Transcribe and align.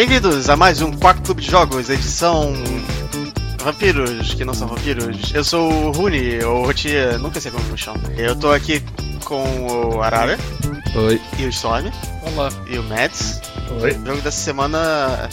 Bem-vindos 0.00 0.48
a 0.48 0.56
mais 0.56 0.80
um 0.80 0.92
Quarto 0.92 1.20
Clube 1.24 1.42
de 1.42 1.50
Jogos, 1.50 1.90
edição. 1.90 2.54
Vampiros 3.62 4.32
que 4.32 4.46
não 4.46 4.54
são 4.54 4.66
vampiros. 4.66 5.30
Eu 5.34 5.44
sou 5.44 5.70
o 5.70 5.90
Rune, 5.90 6.42
ou 6.42 6.64
Rotia, 6.64 7.18
nunca 7.18 7.38
sei 7.38 7.52
como 7.52 7.62
me 7.66 7.76
chamo. 7.76 8.00
Eu 8.16 8.34
tô 8.34 8.50
aqui 8.50 8.82
com 9.26 9.44
o 9.66 10.00
Arara 10.00 10.38
Oi. 10.96 11.20
e 11.38 11.44
o 11.44 11.50
Storm 11.50 11.90
Olá. 12.22 12.48
e 12.66 12.78
o 12.78 12.82
Mads. 12.84 13.42
Oi. 13.82 13.90
O 13.90 14.06
jogo 14.06 14.22
dessa 14.22 14.40
semana 14.40 15.28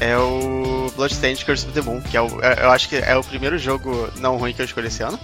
é 0.00 0.16
o 0.16 0.90
Bloodstained 0.96 1.44
Curse 1.44 1.66
of 1.66 1.74
the 1.74 1.82
Moon, 1.82 2.00
que 2.00 2.16
é 2.16 2.22
o, 2.22 2.40
é- 2.42 2.64
eu 2.64 2.70
acho 2.70 2.88
que 2.88 2.96
é 2.96 3.14
o 3.18 3.22
primeiro 3.22 3.58
jogo 3.58 4.08
não 4.18 4.38
ruim 4.38 4.54
que 4.54 4.62
eu 4.62 4.64
escolhi 4.64 4.86
esse 4.86 5.02
ano. 5.02 5.20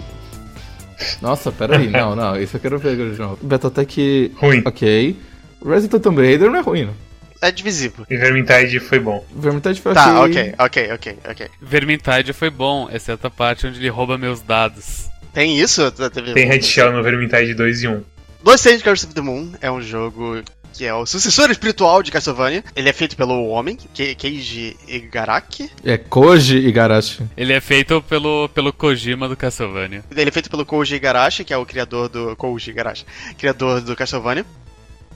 Nossa, 1.22 1.50
peraí. 1.50 1.88
não, 1.88 2.14
não. 2.14 2.38
Isso 2.38 2.58
eu 2.58 2.60
quero 2.60 2.78
ver 2.78 2.94
novo. 3.18 3.38
Battletech. 3.40 4.32
Ruim. 4.36 4.62
Ok. 4.66 5.18
Resident 5.64 6.02
Tomb 6.02 6.20
Raider 6.20 6.50
não 6.50 6.58
é 6.58 6.62
ruim, 6.62 6.84
não. 6.84 7.11
É 7.42 7.50
divisível. 7.50 8.06
E 8.08 8.16
Vermintide 8.16 8.78
foi 8.80 8.98
bom. 9.00 9.22
Vermintide 9.34 9.80
foi 9.80 9.92
Tá, 9.94 10.22
ok, 10.22 10.54
ok, 10.58 10.92
ok, 10.92 11.18
ok. 11.28 11.46
Vermintide 11.60 12.32
foi 12.32 12.48
bom, 12.50 12.88
exceto 12.90 13.26
a 13.26 13.30
parte 13.30 13.66
onde 13.66 13.78
ele 13.80 13.88
rouba 13.90 14.16
meus 14.16 14.40
dados. 14.40 15.10
Tem 15.34 15.58
isso? 15.58 15.90
Teve- 15.90 16.34
Tem 16.34 16.46
Red 16.46 16.62
Shell 16.62 16.92
no 16.92 17.02
Vermintide 17.02 17.52
2 17.54 17.82
e 17.82 17.88
1. 17.88 18.02
Bloodstained 18.44 18.82
Curse 18.84 19.06
of 19.06 19.14
the 19.14 19.20
Moon 19.20 19.52
é 19.60 19.70
um 19.70 19.80
jogo 19.82 20.40
que 20.72 20.84
é 20.86 20.94
o 20.94 21.04
sucessor 21.04 21.50
espiritual 21.50 22.02
de 22.02 22.10
Castlevania. 22.10 22.64
Ele 22.74 22.88
é 22.88 22.92
feito 22.92 23.16
pelo 23.16 23.48
homem, 23.48 23.76
Ke- 23.92 24.14
Keiji 24.14 24.76
Igaraki. 24.88 25.70
É 25.84 25.98
Koji 25.98 26.56
Igarashi. 26.66 27.22
Ele 27.36 27.52
é 27.52 27.60
feito 27.60 28.00
pelo, 28.02 28.48
pelo 28.50 28.72
Kojima 28.72 29.28
do 29.28 29.36
Castlevania. 29.36 30.02
Ele 30.10 30.28
é 30.28 30.32
feito 30.32 30.48
pelo 30.48 30.64
Koji 30.64 30.94
Igarashi, 30.96 31.44
que 31.44 31.52
é 31.52 31.56
o 31.58 31.66
criador 31.66 32.08
do 32.08 32.34
Koji 32.36 32.70
Igarashi, 32.70 33.04
criador 33.36 33.80
do 33.80 33.94
Castlevania. 33.96 34.46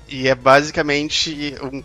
E 0.09 0.29
é 0.29 0.35
basicamente 0.35 1.55
um- 1.63 1.83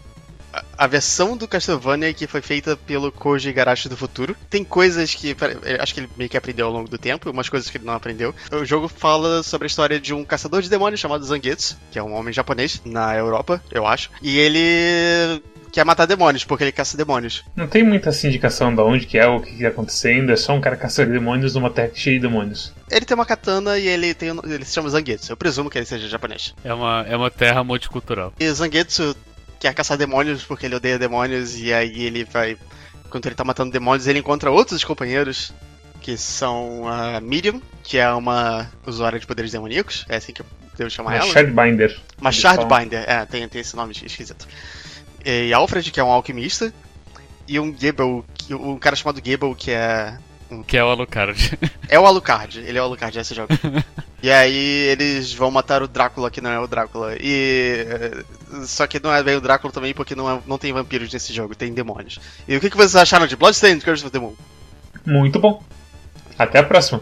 a- 0.77 0.87
versão 0.87 1.37
do 1.37 1.47
Castlevania 1.47 2.13
que 2.13 2.27
foi 2.27 2.41
feita 2.41 2.75
pelo 2.75 3.11
Koji 3.11 3.49
Igarashi 3.49 3.87
do 3.89 3.95
futuro. 3.97 4.35
Tem 4.49 4.63
coisas 4.63 5.13
que 5.15 5.35
acho 5.79 5.93
que 5.93 5.99
ele 6.01 6.09
meio 6.17 6.29
que 6.29 6.37
aprendeu 6.37 6.65
ao 6.67 6.71
longo 6.73 6.89
do 6.89 6.97
tempo, 6.97 7.29
umas 7.29 7.47
coisas 7.49 7.69
que 7.69 7.77
ele 7.77 7.85
não 7.85 7.93
aprendeu. 7.93 8.33
O 8.51 8.65
jogo 8.65 8.87
fala 8.87 9.43
sobre 9.43 9.65
a 9.65 9.67
história 9.67 9.99
de 9.99 10.13
um 10.13 10.23
caçador 10.25 10.61
de 10.61 10.69
demônios 10.69 10.99
chamado 10.99 11.23
Zangetsu, 11.23 11.77
que 11.91 11.97
é 11.99 12.03
um 12.03 12.13
homem 12.13 12.33
japonês 12.33 12.81
na 12.85 13.15
Europa, 13.15 13.61
eu 13.71 13.85
acho. 13.87 14.09
E 14.21 14.37
ele 14.37 15.41
quer 15.71 15.85
matar 15.85 16.05
demônios, 16.05 16.43
porque 16.43 16.65
ele 16.65 16.71
caça 16.73 16.97
demônios. 16.97 17.43
Não 17.55 17.65
tem 17.67 17.81
muita 17.83 18.09
assim, 18.09 18.27
indicação 18.27 18.75
de 18.75 18.81
onde 18.81 19.05
que 19.05 19.17
é, 19.17 19.25
o 19.27 19.39
que 19.39 19.51
que 19.55 19.63
tá 19.63 19.69
acontecendo. 19.69 20.31
É 20.31 20.35
só 20.35 20.53
um 20.53 20.59
cara 20.59 20.75
caçando 20.75 21.11
demônios 21.13 21.55
numa 21.55 21.69
terra 21.69 21.91
cheia 21.93 22.17
de 22.17 22.21
demônios. 22.27 22.73
Ele 22.89 23.05
tem 23.05 23.15
uma 23.15 23.25
katana 23.25 23.77
e 23.77 23.87
ele 23.87 24.13
tem 24.13 24.31
um- 24.33 24.41
ele 24.43 24.65
se 24.65 24.73
chama 24.73 24.89
Zangetsu. 24.89 25.31
Eu 25.31 25.37
presumo 25.37 25.69
que 25.69 25.77
ele 25.77 25.85
seja 25.85 26.09
japonês. 26.09 26.53
É 26.63 26.73
uma, 26.73 27.05
é 27.07 27.15
uma 27.15 27.31
terra 27.31 27.63
multicultural. 27.63 28.33
E 28.37 28.51
Zangetsu 28.51 29.15
quer 29.61 29.73
caçar 29.73 29.97
demônios 29.97 30.43
porque 30.43 30.65
ele 30.65 30.75
odeia 30.75 30.99
demônios 30.99 31.57
e 31.57 31.71
aí 31.71 32.03
ele 32.03 32.25
vai. 32.25 32.57
Enquanto 33.05 33.27
ele 33.27 33.35
tá 33.35 33.43
matando 33.43 33.71
demônios, 33.71 34.07
ele 34.07 34.19
encontra 34.19 34.49
outros 34.49 34.83
companheiros 34.83 35.53
que 36.01 36.17
são 36.17 36.87
a 36.87 37.21
Miriam, 37.21 37.61
que 37.83 37.97
é 37.97 38.11
uma 38.11 38.67
usuária 38.85 39.19
de 39.19 39.27
poderes 39.27 39.51
demoníacos, 39.51 40.03
é 40.09 40.15
assim 40.15 40.33
que 40.33 40.41
eu 40.41 40.45
devo 40.75 40.89
chamar 40.89 41.11
Uma 41.11 41.17
ela. 41.17 41.31
Shardbinder. 41.31 41.99
Uma 42.19 42.31
Shardbinder, 42.31 43.03
é, 43.07 43.23
tem, 43.25 43.47
tem 43.47 43.61
esse 43.61 43.75
nome 43.75 43.93
esquisito. 43.93 44.47
E 45.23 45.53
Alfred, 45.53 45.91
que 45.91 45.99
é 45.99 46.03
um 46.03 46.11
alquimista, 46.11 46.73
e 47.47 47.59
um 47.59 47.71
Gable, 47.71 48.23
um 48.49 48.77
cara 48.77 48.95
chamado 48.95 49.21
Gable, 49.21 49.53
que 49.55 49.71
é. 49.71 50.17
Que 50.67 50.77
é 50.77 50.83
o 50.83 50.87
Alucard. 50.89 51.57
É 51.87 51.99
o 51.99 52.05
Alucard, 52.05 52.59
ele 52.59 52.77
é 52.77 52.81
o 52.81 52.85
Alucard 52.85 53.17
desse 53.17 53.33
jogo. 53.33 53.49
e 54.21 54.29
aí 54.29 54.87
eles 54.89 55.33
vão 55.33 55.49
matar 55.51 55.81
o 55.81 55.87
Drácula, 55.87 56.29
que 56.29 56.41
não 56.41 56.49
é 56.49 56.59
o 56.59 56.67
Drácula. 56.67 57.15
E. 57.19 57.85
Só 58.65 58.85
que 58.87 58.99
não 59.01 59.13
é 59.13 59.23
bem 59.23 59.35
o 59.35 59.41
Drácula 59.41 59.71
também, 59.71 59.93
porque 59.93 60.15
não, 60.15 60.29
é- 60.29 60.41
não 60.45 60.57
tem 60.57 60.73
vampiros 60.73 61.11
nesse 61.13 61.33
jogo, 61.33 61.55
tem 61.55 61.73
demônios. 61.73 62.19
E 62.47 62.55
o 62.55 62.59
que, 62.59 62.69
que 62.69 62.77
vocês 62.77 62.95
acharam 62.95 63.27
de 63.27 63.35
Bloodstained 63.35 63.83
Curse 63.83 64.03
of 64.03 64.11
the 64.11 64.19
Moon? 64.19 64.33
Muito 65.05 65.39
bom. 65.39 65.63
Até 66.37 66.59
a 66.59 66.63
próxima. 66.63 67.01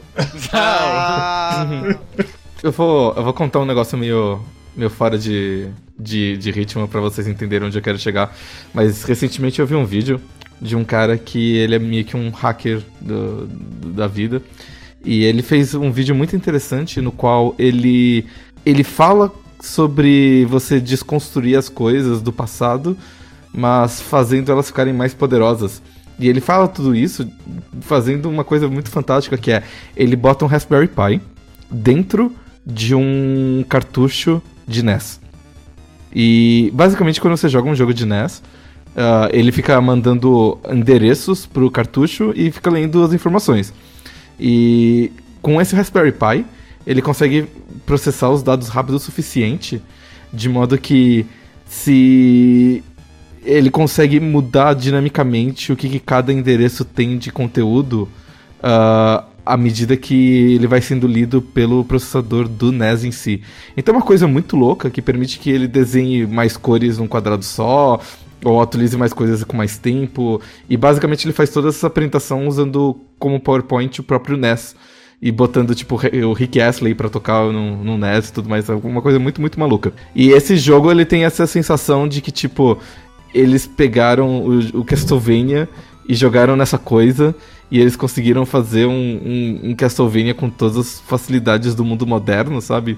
Ah, 0.54 1.66
Eu 2.62 2.72
vou, 2.74 3.14
eu 3.16 3.24
vou 3.24 3.34
contar 3.34 3.60
um 3.60 3.66
negócio 3.66 3.98
meio, 3.98 4.44
meio 4.76 4.90
fora 4.90 5.18
de, 5.18 5.70
de, 5.98 6.36
de 6.38 6.52
ritmo 6.52 6.88
pra 6.90 7.00
vocês 7.00 7.26
entenderem 7.26 7.68
onde 7.68 7.78
eu 7.78 7.82
quero 7.82 7.98
chegar. 7.98 8.36
Mas 8.74 9.04
recentemente 9.04 9.60
eu 9.62 9.66
vi 9.66 9.76
um 9.76 9.86
vídeo 9.86 10.22
de 10.62 10.76
um 10.76 10.84
cara 10.84 11.18
que 11.18 11.56
ele 11.58 11.76
é 11.76 11.80
meio 11.80 12.04
que 12.04 12.18
um 12.18 12.30
hacker 12.30 12.82
do- 13.02 13.48
do- 13.48 13.90
da 13.94 14.08
vida. 14.08 14.42
E 15.04 15.24
ele 15.24 15.42
fez 15.42 15.74
um 15.74 15.92
vídeo 15.92 16.14
muito 16.14 16.36
interessante 16.36 17.00
no 17.00 17.12
qual 17.12 17.56
ele, 17.58 18.26
ele 18.66 18.84
fala 18.84 19.32
sobre 19.62 20.46
você 20.46 20.80
desconstruir 20.80 21.58
as 21.58 21.70
coisas 21.70 22.22
do 22.22 22.32
passado, 22.34 22.98
mas 23.54 24.02
fazendo 24.02 24.52
elas 24.52 24.68
ficarem 24.68 24.94
mais 24.94 25.14
poderosas. 25.14 25.82
E 26.20 26.28
ele 26.28 26.42
fala 26.42 26.68
tudo 26.68 26.94
isso 26.94 27.26
fazendo 27.80 28.30
uma 28.30 28.44
coisa 28.44 28.68
muito 28.68 28.90
fantástica 28.90 29.38
que 29.38 29.52
é 29.52 29.64
ele 29.96 30.18
bota 30.18 30.44
um 30.44 30.48
Raspberry 30.50 30.88
Pi 30.90 31.22
dentro 31.72 32.36
de 32.66 32.94
um 32.94 33.64
cartucho 33.70 34.42
de 34.68 34.84
NES. 34.84 35.20
E 36.14 36.70
basicamente 36.74 37.22
quando 37.22 37.38
você 37.38 37.48
joga 37.48 37.70
um 37.70 37.76
jogo 37.76 37.94
de 37.94 38.06
NES, 38.06 38.44
ah, 38.96 39.30
ele 39.32 39.52
fica 39.52 39.80
mandando 39.80 40.58
endereços 40.70 41.46
pro 41.46 41.70
cartucho 41.70 42.34
e 42.36 42.52
fica 42.52 42.70
lendo 42.70 43.04
as 43.04 43.14
informações. 43.14 43.74
E 44.40 45.12
com 45.42 45.60
esse 45.62 45.76
Raspberry 45.76 46.12
Pi, 46.12 46.46
ele 46.86 47.02
consegue 47.02 47.48
processar 47.86 48.30
os 48.30 48.42
dados 48.42 48.68
rápido 48.70 48.96
o 48.96 49.00
suficiente, 49.00 49.82
de 50.34 50.50
modo 50.50 50.78
que 50.78 51.26
se 51.66 52.84
ele 53.44 53.70
consegue 53.70 54.20
mudar 54.20 54.74
dinamicamente 54.74 55.72
o 55.72 55.76
que, 55.76 55.88
que 55.88 56.00
cada 56.00 56.34
endereço 56.34 56.84
tem 56.84 57.18
de 57.18 57.32
conteúdo 57.32 58.08
ah, 58.62 59.24
à 59.46 59.58
medida 59.58 59.98
que 59.98 60.54
ele 60.54 60.68
vai 60.68 60.82
sendo 60.82 61.08
lido 61.08 61.42
pelo 61.42 61.84
processador 61.84 62.48
do 62.48 62.72
NES 62.72 63.04
em 63.04 63.12
si. 63.12 63.42
Então 63.76 63.94
é 63.96 63.98
uma 63.98 64.06
coisa 64.06 64.28
muito 64.28 64.56
louca 64.56 64.90
que 64.90 65.02
permite 65.02 65.40
que 65.40 65.50
ele 65.50 65.68
desenhe 65.68 66.28
mais 66.28 66.56
cores 66.56 66.98
num 66.98 67.08
quadrado 67.08 67.44
só, 67.44 68.00
ou 68.44 68.62
atualize 68.62 68.96
mais 68.98 69.14
coisas 69.14 69.44
com 69.44 69.56
mais 69.56 69.78
tempo. 69.78 70.42
E 70.70 70.78
basicamente 70.78 71.26
ele 71.26 71.34
faz 71.34 71.50
toda 71.50 71.70
essa 71.70 71.88
apresentação 71.88 72.48
usando 72.48 73.00
como 73.18 73.40
PowerPoint 73.40 74.00
o 74.00 74.04
próprio 74.04 74.38
NES. 74.38 74.76
E 75.22 75.32
botando, 75.32 75.76
tipo, 75.76 76.00
o 76.26 76.34
Rick 76.34 76.62
Astley 76.62 76.96
pra 76.96 77.10
tocar 77.10 77.52
no, 77.52 77.84
no 77.84 77.98
NES 77.98 78.30
e 78.30 78.34
tudo 78.34 78.50
mais. 78.50 78.70
Uma 78.70 79.02
coisa 79.02 79.20
muito, 79.20 79.42
muito 79.42 79.60
maluca. 79.60 79.92
E 80.16 80.30
esse 80.30 80.56
jogo, 80.56 80.90
ele 80.90 81.04
tem 81.04 81.26
essa 81.26 81.46
sensação 81.46 82.08
de 82.08 82.22
que, 82.22 82.32
tipo, 82.32 82.78
eles 83.34 83.68
pegaram 83.68 84.46
o, 84.46 84.80
o 84.80 84.86
Castlevania 84.86 85.68
e 86.08 86.16
jogaram 86.16 86.56
nessa 86.56 86.78
coisa. 86.78 87.36
E 87.70 87.80
eles 87.80 87.96
conseguiram 87.96 88.46
fazer 88.46 88.86
um, 88.86 88.92
um, 88.92 89.60
um 89.72 89.76
Castlevania 89.76 90.34
com 90.34 90.50
todas 90.50 90.78
as 90.78 91.00
facilidades 91.02 91.76
do 91.76 91.84
mundo 91.84 92.08
moderno, 92.08 92.62
sabe? 92.62 92.98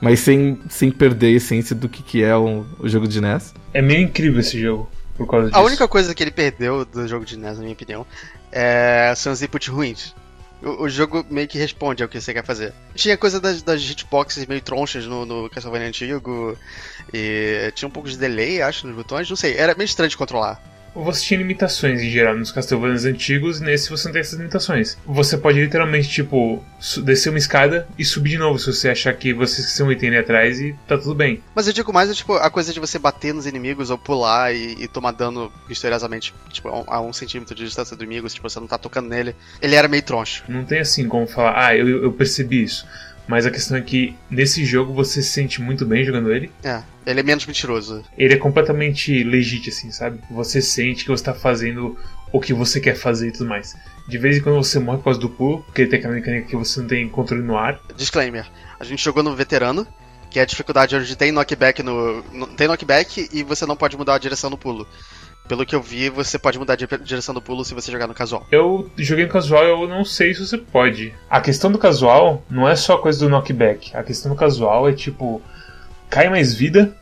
Mas 0.00 0.20
sem, 0.20 0.60
sem 0.68 0.90
perder 0.90 1.28
a 1.28 1.30
essência 1.30 1.74
do 1.74 1.88
que, 1.88 2.02
que 2.02 2.22
é 2.22 2.34
o, 2.36 2.64
o 2.78 2.88
jogo 2.88 3.08
de 3.08 3.20
NES. 3.20 3.54
É 3.74 3.82
meio 3.82 4.02
incrível 4.02 4.40
esse 4.40 4.60
jogo. 4.60 4.88
Por 5.16 5.26
causa 5.26 5.48
disso. 5.48 5.58
a 5.58 5.62
única 5.62 5.88
coisa 5.88 6.14
que 6.14 6.22
ele 6.22 6.30
perdeu 6.30 6.84
do 6.84 7.08
jogo 7.08 7.24
de 7.24 7.36
NES, 7.36 7.56
na 7.56 7.62
minha 7.62 7.72
opinião, 7.72 8.06
é... 8.52 9.12
são 9.16 9.32
os 9.32 9.42
inputs 9.42 9.68
ruins. 9.68 10.14
O, 10.62 10.84
o 10.84 10.88
jogo 10.88 11.26
meio 11.28 11.48
que 11.48 11.58
responde 11.58 12.02
ao 12.02 12.08
que 12.08 12.20
você 12.20 12.32
quer 12.32 12.44
fazer. 12.44 12.72
Tinha 12.94 13.16
coisa 13.16 13.40
das, 13.40 13.62
das 13.62 13.82
hitboxes 13.82 14.46
meio 14.46 14.60
tronchas 14.60 15.06
no, 15.06 15.26
no 15.26 15.50
Castlevania 15.50 15.88
antigo, 15.88 16.56
e 17.12 17.72
tinha 17.74 17.88
um 17.88 17.92
pouco 17.92 18.08
de 18.08 18.16
delay, 18.16 18.62
acho, 18.62 18.86
nos 18.86 18.94
botões, 18.94 19.28
não 19.28 19.36
sei, 19.36 19.56
era 19.56 19.74
meio 19.74 19.86
estranho 19.86 20.10
de 20.10 20.16
controlar. 20.16 20.60
Você 21.04 21.24
tinha 21.24 21.38
limitações 21.38 22.00
em 22.02 22.10
geral 22.10 22.36
nos 22.36 22.50
Castlevanias 22.50 23.04
antigos 23.04 23.60
e 23.60 23.64
nesse 23.64 23.88
você 23.88 24.08
não 24.08 24.12
tem 24.12 24.20
essas 24.20 24.38
limitações. 24.38 24.98
Você 25.06 25.38
pode 25.38 25.60
literalmente, 25.60 26.08
tipo, 26.08 26.62
descer 27.04 27.30
uma 27.30 27.38
escada 27.38 27.86
e 27.98 28.04
subir 28.04 28.30
de 28.30 28.38
novo 28.38 28.58
se 28.58 28.66
você 28.66 28.88
achar 28.88 29.12
que 29.14 29.32
você 29.32 29.60
esqueceu 29.60 29.86
um 29.86 29.92
item 29.92 30.10
ali 30.10 30.18
atrás 30.18 30.60
e 30.60 30.74
tá 30.86 30.98
tudo 30.98 31.14
bem. 31.14 31.42
Mas 31.54 31.66
eu 31.66 31.72
digo 31.72 31.92
mais, 31.92 32.10
é, 32.10 32.14
tipo, 32.14 32.34
a 32.34 32.50
coisa 32.50 32.72
de 32.72 32.80
você 32.80 32.98
bater 32.98 33.32
nos 33.32 33.46
inimigos 33.46 33.90
ou 33.90 33.98
pular 33.98 34.52
e, 34.52 34.82
e 34.82 34.88
tomar 34.88 35.12
dano 35.12 35.52
misteriosamente, 35.68 36.34
tipo, 36.50 36.68
a 36.68 36.80
um, 36.80 36.84
a 36.88 37.00
um 37.00 37.12
centímetro 37.12 37.54
de 37.54 37.64
distância 37.64 37.96
do 37.96 38.04
inimigo, 38.04 38.28
se 38.28 38.34
tipo, 38.34 38.48
você 38.48 38.58
não 38.58 38.66
tá 38.66 38.76
tocando 38.76 39.08
nele. 39.08 39.34
Ele 39.62 39.74
era 39.74 39.88
meio 39.88 40.02
troncho. 40.02 40.44
Não 40.48 40.64
tem 40.64 40.80
assim 40.80 41.08
como 41.08 41.26
falar, 41.26 41.66
ah, 41.66 41.76
eu, 41.76 42.04
eu 42.04 42.12
percebi 42.12 42.62
isso. 42.62 42.86
Mas 43.28 43.44
a 43.44 43.50
questão 43.50 43.76
é 43.76 43.82
que 43.82 44.16
nesse 44.30 44.64
jogo 44.64 44.94
você 44.94 45.22
se 45.22 45.28
sente 45.28 45.60
muito 45.60 45.84
bem 45.84 46.02
jogando 46.02 46.32
ele. 46.32 46.50
É, 46.64 46.82
ele 47.10 47.20
é 47.20 47.22
menos 47.22 47.46
mentiroso. 47.46 48.04
Ele 48.16 48.34
é 48.34 48.36
completamente 48.36 49.22
legítimo, 49.24 49.72
assim, 49.74 49.90
sabe? 49.90 50.20
Você 50.30 50.60
sente 50.62 51.04
que 51.04 51.10
você 51.10 51.24
tá 51.24 51.34
fazendo 51.34 51.96
o 52.32 52.40
que 52.40 52.52
você 52.52 52.78
quer 52.80 52.94
fazer 52.94 53.28
e 53.28 53.32
tudo 53.32 53.48
mais. 53.48 53.74
De 54.06 54.18
vez 54.18 54.36
em 54.36 54.40
quando 54.40 54.56
você 54.56 54.78
morre 54.78 54.98
por 54.98 55.04
causa 55.04 55.20
do 55.20 55.28
pulo, 55.30 55.62
porque 55.64 55.86
tem 55.86 55.98
aquela 55.98 56.14
mecânica 56.14 56.46
que 56.48 56.56
você 56.56 56.80
não 56.80 56.86
tem 56.86 57.08
controle 57.08 57.42
no 57.42 57.56
ar. 57.56 57.80
Disclaimer: 57.96 58.46
a 58.78 58.84
gente 58.84 59.02
jogou 59.02 59.22
no 59.22 59.34
veterano, 59.34 59.86
que 60.30 60.38
é 60.38 60.42
a 60.42 60.46
dificuldade 60.46 60.94
onde 60.96 61.16
tem 61.16 61.32
knockback 61.32 61.82
no. 61.82 62.22
tem 62.56 62.68
knockback 62.68 63.28
e 63.32 63.42
você 63.42 63.64
não 63.66 63.76
pode 63.76 63.96
mudar 63.96 64.14
a 64.14 64.18
direção 64.18 64.50
do 64.50 64.58
pulo. 64.58 64.86
Pelo 65.46 65.64
que 65.64 65.74
eu 65.74 65.80
vi, 65.80 66.10
você 66.10 66.38
pode 66.38 66.58
mudar 66.58 66.74
a 66.74 66.76
di- 66.76 66.86
direção 67.02 67.34
do 67.34 67.40
pulo 67.40 67.64
se 67.64 67.72
você 67.72 67.90
jogar 67.90 68.06
no 68.06 68.12
casual. 68.12 68.46
Eu 68.52 68.90
joguei 68.98 69.24
no 69.24 69.32
casual, 69.32 69.64
eu 69.64 69.88
não 69.88 70.04
sei 70.04 70.34
se 70.34 70.46
você 70.46 70.58
pode. 70.58 71.14
A 71.30 71.40
questão 71.40 71.72
do 71.72 71.78
casual 71.78 72.44
não 72.50 72.68
é 72.68 72.76
só 72.76 72.98
coisa 72.98 73.18
do 73.20 73.30
knockback. 73.30 73.96
A 73.96 74.02
questão 74.02 74.30
do 74.30 74.36
casual 74.36 74.86
é 74.86 74.92
tipo, 74.92 75.40
cai 76.08 76.28
mais 76.28 76.54
vida 76.54 76.94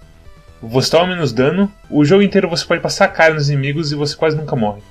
você 0.62 0.90
toma 0.90 1.08
menos 1.08 1.32
dano, 1.32 1.72
o 1.90 2.04
jogo 2.04 2.22
inteiro 2.22 2.48
você 2.48 2.64
pode 2.64 2.80
passar 2.80 3.04
a 3.04 3.08
cara 3.08 3.34
nos 3.34 3.50
inimigos 3.50 3.92
e 3.92 3.94
você 3.94 4.16
quase 4.16 4.36
nunca 4.36 4.56
morre. 4.56 4.82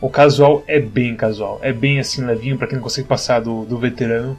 O 0.00 0.08
casual 0.08 0.62
é 0.66 0.78
bem 0.78 1.16
casual, 1.16 1.58
é 1.62 1.72
bem 1.72 1.98
assim 1.98 2.24
levinho 2.24 2.56
para 2.56 2.66
quem 2.66 2.76
não 2.76 2.82
consegue 2.82 3.08
passar 3.08 3.40
do, 3.40 3.64
do 3.64 3.78
veterano. 3.78 4.38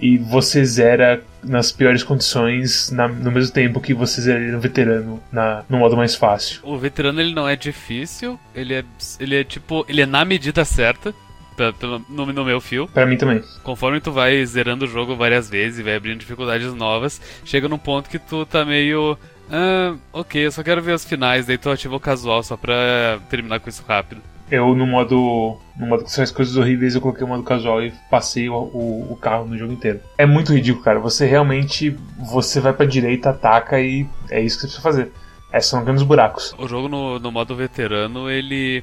E 0.00 0.16
você 0.16 0.64
zera 0.64 1.20
nas 1.42 1.72
piores 1.72 2.04
condições 2.04 2.90
na, 2.92 3.08
no 3.08 3.32
mesmo 3.32 3.52
tempo 3.52 3.80
que 3.80 3.92
você 3.92 4.20
zeraria 4.20 4.52
no 4.52 4.60
veterano 4.60 5.20
na, 5.32 5.64
no 5.68 5.78
modo 5.78 5.96
mais 5.96 6.14
fácil. 6.14 6.60
O 6.62 6.78
veterano 6.78 7.20
ele 7.20 7.34
não 7.34 7.48
é 7.48 7.56
difícil, 7.56 8.38
ele 8.54 8.74
é, 8.74 8.84
ele 9.18 9.40
é 9.40 9.44
tipo, 9.44 9.84
ele 9.88 10.00
é 10.00 10.06
na 10.06 10.24
medida 10.24 10.64
certa. 10.64 11.12
Pelo, 11.78 12.04
no, 12.08 12.26
no 12.26 12.44
meu 12.44 12.60
fio. 12.60 12.88
Pra 12.88 13.06
mim 13.06 13.16
também. 13.16 13.42
Conforme 13.62 14.00
tu 14.00 14.12
vai 14.12 14.44
zerando 14.46 14.84
o 14.84 14.88
jogo 14.88 15.16
várias 15.16 15.48
vezes 15.50 15.78
e 15.78 15.82
vai 15.82 15.96
abrindo 15.96 16.18
dificuldades 16.18 16.72
novas, 16.74 17.20
chega 17.44 17.68
num 17.68 17.78
ponto 17.78 18.08
que 18.08 18.18
tu 18.18 18.46
tá 18.46 18.64
meio. 18.64 19.18
Ah, 19.50 19.96
ok, 20.12 20.46
eu 20.46 20.52
só 20.52 20.62
quero 20.62 20.82
ver 20.82 20.92
os 20.92 21.04
finais, 21.04 21.46
daí 21.46 21.58
tu 21.58 21.70
ativa 21.70 21.96
o 21.96 22.00
casual 22.00 22.42
só 22.42 22.56
pra 22.56 23.18
terminar 23.30 23.60
com 23.60 23.68
isso 23.68 23.84
rápido. 23.86 24.20
Eu, 24.50 24.74
no 24.74 24.86
modo, 24.86 25.58
no 25.78 25.86
modo 25.86 26.04
que 26.04 26.14
faz 26.14 26.30
coisas 26.30 26.56
horríveis, 26.56 26.94
eu 26.94 27.02
coloquei 27.02 27.22
o 27.22 27.28
modo 27.28 27.42
casual 27.42 27.82
e 27.82 27.92
passei 28.10 28.48
o, 28.48 28.54
o, 28.54 29.12
o, 29.12 29.16
carro 29.16 29.46
no 29.46 29.58
jogo 29.58 29.72
inteiro. 29.72 30.00
É 30.16 30.24
muito 30.24 30.54
ridículo, 30.54 30.82
cara. 30.82 30.98
Você 31.00 31.26
realmente. 31.26 31.94
Você 32.18 32.58
vai 32.58 32.72
pra 32.72 32.86
direita, 32.86 33.30
ataca 33.30 33.78
e 33.78 34.06
é 34.30 34.40
isso 34.40 34.56
que 34.56 34.62
você 34.62 34.66
precisa 34.68 34.82
fazer. 34.82 35.12
É, 35.52 35.60
são 35.60 35.84
grandes 35.84 36.02
buracos. 36.02 36.54
O 36.58 36.66
jogo 36.66 36.88
no, 36.88 37.18
no 37.18 37.30
modo 37.30 37.54
veterano, 37.54 38.30
ele. 38.30 38.82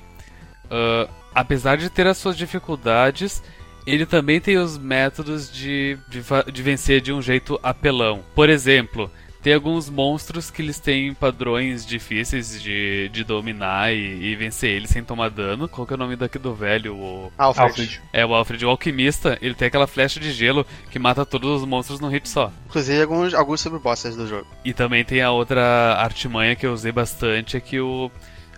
Uh, 0.65 1.09
apesar 1.35 1.77
de 1.77 1.89
ter 1.89 2.07
as 2.07 2.17
suas 2.17 2.37
dificuldades, 2.37 3.43
ele 3.85 4.05
também 4.05 4.39
tem 4.39 4.57
os 4.57 4.77
métodos 4.77 5.51
de, 5.51 5.97
de, 6.07 6.21
de 6.51 6.63
vencer 6.63 7.01
de 7.01 7.13
um 7.13 7.21
jeito 7.21 7.59
apelão. 7.61 8.23
Por 8.33 8.49
exemplo, 8.49 9.11
tem 9.45 9.53
alguns 9.53 9.91
monstros 9.91 10.49
que 10.49 10.59
eles 10.59 10.79
têm 10.79 11.13
padrões 11.13 11.85
difíceis 11.85 12.59
de, 12.59 13.09
de 13.09 13.23
dominar 13.23 13.93
e, 13.93 14.31
e, 14.31 14.35
vencer 14.35 14.71
eles 14.71 14.89
sem 14.89 15.03
tomar 15.03 15.29
dano. 15.29 15.69
Qual 15.69 15.85
que 15.85 15.93
é 15.93 15.95
o 15.95 15.99
nome 15.99 16.15
daqui 16.15 16.39
do 16.39 16.55
velho? 16.55 16.95
O... 16.95 17.31
Alfred. 17.37 17.69
Alfred. 17.69 18.01
É, 18.11 18.25
o 18.25 18.33
Alfred. 18.33 18.65
O 18.65 18.69
alquimista, 18.69 19.37
ele 19.43 19.53
tem 19.53 19.67
aquela 19.67 19.85
flecha 19.85 20.19
de 20.19 20.31
gelo 20.31 20.65
que 20.89 20.97
mata 20.97 21.23
todos 21.23 21.61
os 21.61 21.67
monstros 21.67 21.99
num 21.99 22.07
hit 22.07 22.27
só. 22.27 22.51
Inclusive 22.65 23.03
alguns, 23.03 23.33
alguns 23.35 23.61
subbosses 23.61 24.15
do 24.15 24.25
jogo. 24.25 24.47
E 24.65 24.73
também 24.73 25.05
tem 25.05 25.21
a 25.21 25.29
outra 25.29 25.95
artimanha 25.99 26.55
que 26.55 26.65
eu 26.65 26.73
usei 26.73 26.91
bastante, 26.91 27.55
é 27.55 27.59
que 27.59 27.79
o, 27.79 28.09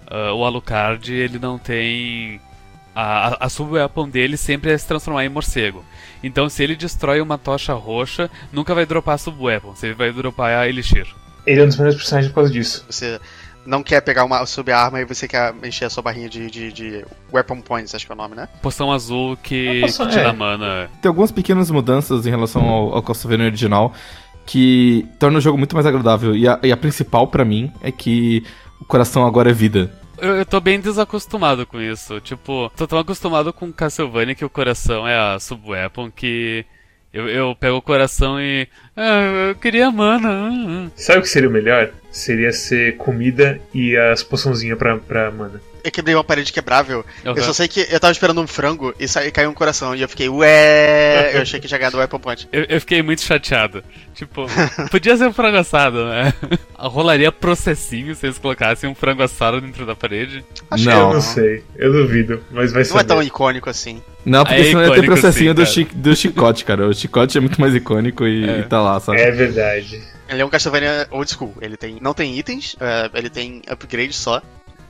uh, 0.10 0.34
o 0.34 0.46
Alucard, 0.46 1.14
ele 1.14 1.38
não 1.38 1.60
tem 1.60 2.40
a, 3.00 3.46
a 3.46 3.50
sub-weapon 3.50 4.10
dele 4.10 4.36
sempre 4.36 4.72
é 4.72 4.78
se 4.78 4.88
transformar 4.88 5.24
em 5.24 5.30
morcego. 5.30 5.86
Então, 6.24 6.50
se 6.50 6.64
ele 6.64 6.76
destrói 6.76 7.22
uma 7.22 7.38
tocha 7.38 7.72
roxa, 7.74 8.28
nunca 8.52 8.74
vai 8.74 8.88
dropar 8.88 9.14
a 9.14 9.18
sub-weapon, 9.20 9.76
você 9.76 9.94
vai 9.94 10.12
dropar 10.12 10.58
a 10.58 10.68
Elixir. 10.68 11.06
Ele 11.46 11.62
é 11.62 11.64
um 11.64 11.68
dos 11.68 11.78
melhores 11.78 11.96
personagens 11.96 12.32
por 12.32 12.36
causa 12.36 12.52
disso. 12.52 12.84
Você 12.90 13.20
não 13.68 13.84
quer 13.84 14.02
pegar 14.02 14.26
uma 14.26 14.44
sub-arma 14.48 15.00
e 15.00 15.06
você 15.06 15.28
quer 15.28 15.54
encher 15.64 15.86
a 15.86 15.92
sua 15.92 16.02
barrinha 16.02 16.28
de, 16.28 16.50
de, 16.50 16.74
de, 16.74 17.06
Weapon 17.32 17.62
Points, 17.62 17.94
acho 17.94 18.04
que 18.04 18.12
é 18.12 18.16
o 18.16 18.18
nome, 18.18 18.36
né? 18.36 18.50
Poção 18.64 18.92
azul 18.92 19.38
que, 19.44 19.82
poção, 19.82 20.08
que 20.08 20.14
tira 20.14 20.30
é. 20.30 20.34
mana. 20.34 20.90
Tem 21.00 21.08
algumas 21.08 21.32
pequenas 21.32 21.70
mudanças 21.70 22.26
em 22.26 22.32
relação 22.32 22.68
ao, 22.68 22.96
ao 22.96 23.04
Castlevania 23.04 23.46
original 23.46 23.94
que 24.44 25.06
torna 25.20 25.38
o 25.38 25.42
jogo 25.42 25.56
muito 25.56 25.76
mais 25.76 25.86
agradável. 25.86 26.36
E 26.36 26.48
a, 26.48 26.60
e 26.64 26.72
a 26.72 26.78
principal 26.78 27.28
para 27.28 27.46
mim 27.46 27.72
é 27.80 27.92
que 27.92 28.44
o 28.82 28.86
coração 28.86 29.24
agora 29.24 29.52
é 29.52 29.54
vida. 29.54 29.92
Eu, 30.18 30.38
eu 30.38 30.46
tô 30.46 30.60
bem 30.60 30.80
desacostumado 30.80 31.66
com 31.66 31.80
isso. 31.80 32.20
Tipo, 32.22 32.72
tô 32.76 32.88
tão 32.88 33.00
acostumado 33.00 33.54
com 33.54 33.72
Castlevania 33.72 34.36
que 34.36 34.46
o 34.46 34.50
coração 34.50 35.08
é 35.08 35.18
a 35.18 35.40
sub-weapon 35.40 36.12
que. 36.12 36.66
Eu, 37.14 37.28
eu 37.30 37.56
pego 37.56 37.78
o 37.78 37.82
coração 37.82 38.40
e. 38.40 38.68
Ah, 38.96 39.50
eu 39.50 39.56
queria 39.56 39.90
mana. 39.92 40.92
Sabe 40.96 41.20
o 41.20 41.22
que 41.22 41.30
seria 41.30 41.50
o 41.50 41.52
melhor? 41.52 41.92
Seria 42.12 42.52
ser 42.52 42.98
comida 42.98 43.60
e 43.74 43.96
as 43.96 44.24
poçãozinhas 44.24 44.78
pra, 44.78 44.98
pra 44.98 45.32
mana 45.32 45.62
eu 45.88 45.92
quebrei 45.92 46.16
uma 46.16 46.24
parede 46.24 46.52
quebrável. 46.52 47.06
Uhum. 47.26 47.34
Eu 47.36 47.44
só 47.44 47.54
sei 47.54 47.68
que 47.68 47.88
eu 47.90 48.00
tava 48.00 48.12
esperando 48.12 48.42
um 48.42 48.48
frango 48.48 48.94
e 49.00 49.08
sa... 49.08 49.30
caiu 49.32 49.50
um 49.50 49.54
coração. 49.54 49.96
E 49.96 50.02
eu 50.02 50.10
fiquei, 50.10 50.28
ué. 50.28 51.36
eu 51.36 51.42
achei 51.42 51.60
que 51.60 51.68
tinha 51.68 51.78
ganhado 51.78 51.98
o 51.98 52.02
Apple 52.02 52.20
Point. 52.20 52.48
Eu, 52.52 52.66
eu, 52.68 52.80
fiquei 52.80 53.02
muito 53.02 53.22
chateado. 53.22 53.84
Tipo, 54.14 54.48
podia 54.92 55.16
ser 55.16 55.28
um 55.28 55.34
frango 55.34 55.58
assado, 55.58 56.06
né? 56.06 56.34
Rolaria 56.78 57.32
processinho 57.32 58.14
se 58.16 58.26
eles 58.26 58.38
colocassem 58.38 58.90
um 58.90 58.96
frango 58.96 59.24
assado 59.24 59.62
dentro 59.62 59.86
da 59.86 59.96
parede. 59.96 60.44
Acho 60.70 60.86
não. 60.86 61.08
Eu 61.08 61.14
não 61.14 61.22
sei. 61.22 61.64
Eu 61.76 61.94
duvido, 61.94 62.44
mas 62.52 62.72
vai 62.74 62.84
ser. 62.84 62.94
Não 62.94 63.00
é 63.00 63.04
tão 63.04 63.24
icônico 63.24 63.70
assim. 63.70 64.02
Não, 64.26 64.44
porque 64.44 64.60
é 64.60 64.64
senão 64.66 64.84
ia 64.84 64.94
ter 64.94 65.06
processinho 65.06 65.54
do, 65.54 65.66
chi 65.66 65.86
do 65.86 66.14
chicote, 66.16 66.66
cara. 66.66 66.88
O 66.88 66.94
chicote 66.94 67.38
é 67.38 67.42
muito 67.42 67.62
mais 67.62 67.74
icônico 67.74 68.28
e, 68.28 68.50
é. 68.50 68.60
e 68.60 68.64
tá 68.64 68.82
lá, 68.82 69.00
sabe? 69.00 69.22
É 69.22 69.32
verdade. 69.32 70.02
Ele 70.28 70.42
é 70.42 70.46
um 70.46 70.50
Castlevania 70.50 71.08
old 71.12 71.32
school. 71.32 71.54
Ele 71.62 71.78
tem, 71.78 71.98
não 72.02 72.14
tem 72.14 72.38
itens, 72.38 72.74
uh, 72.74 73.10
ele 73.14 73.30
tem 73.30 73.62
upgrades 73.70 74.18
só. 74.18 74.42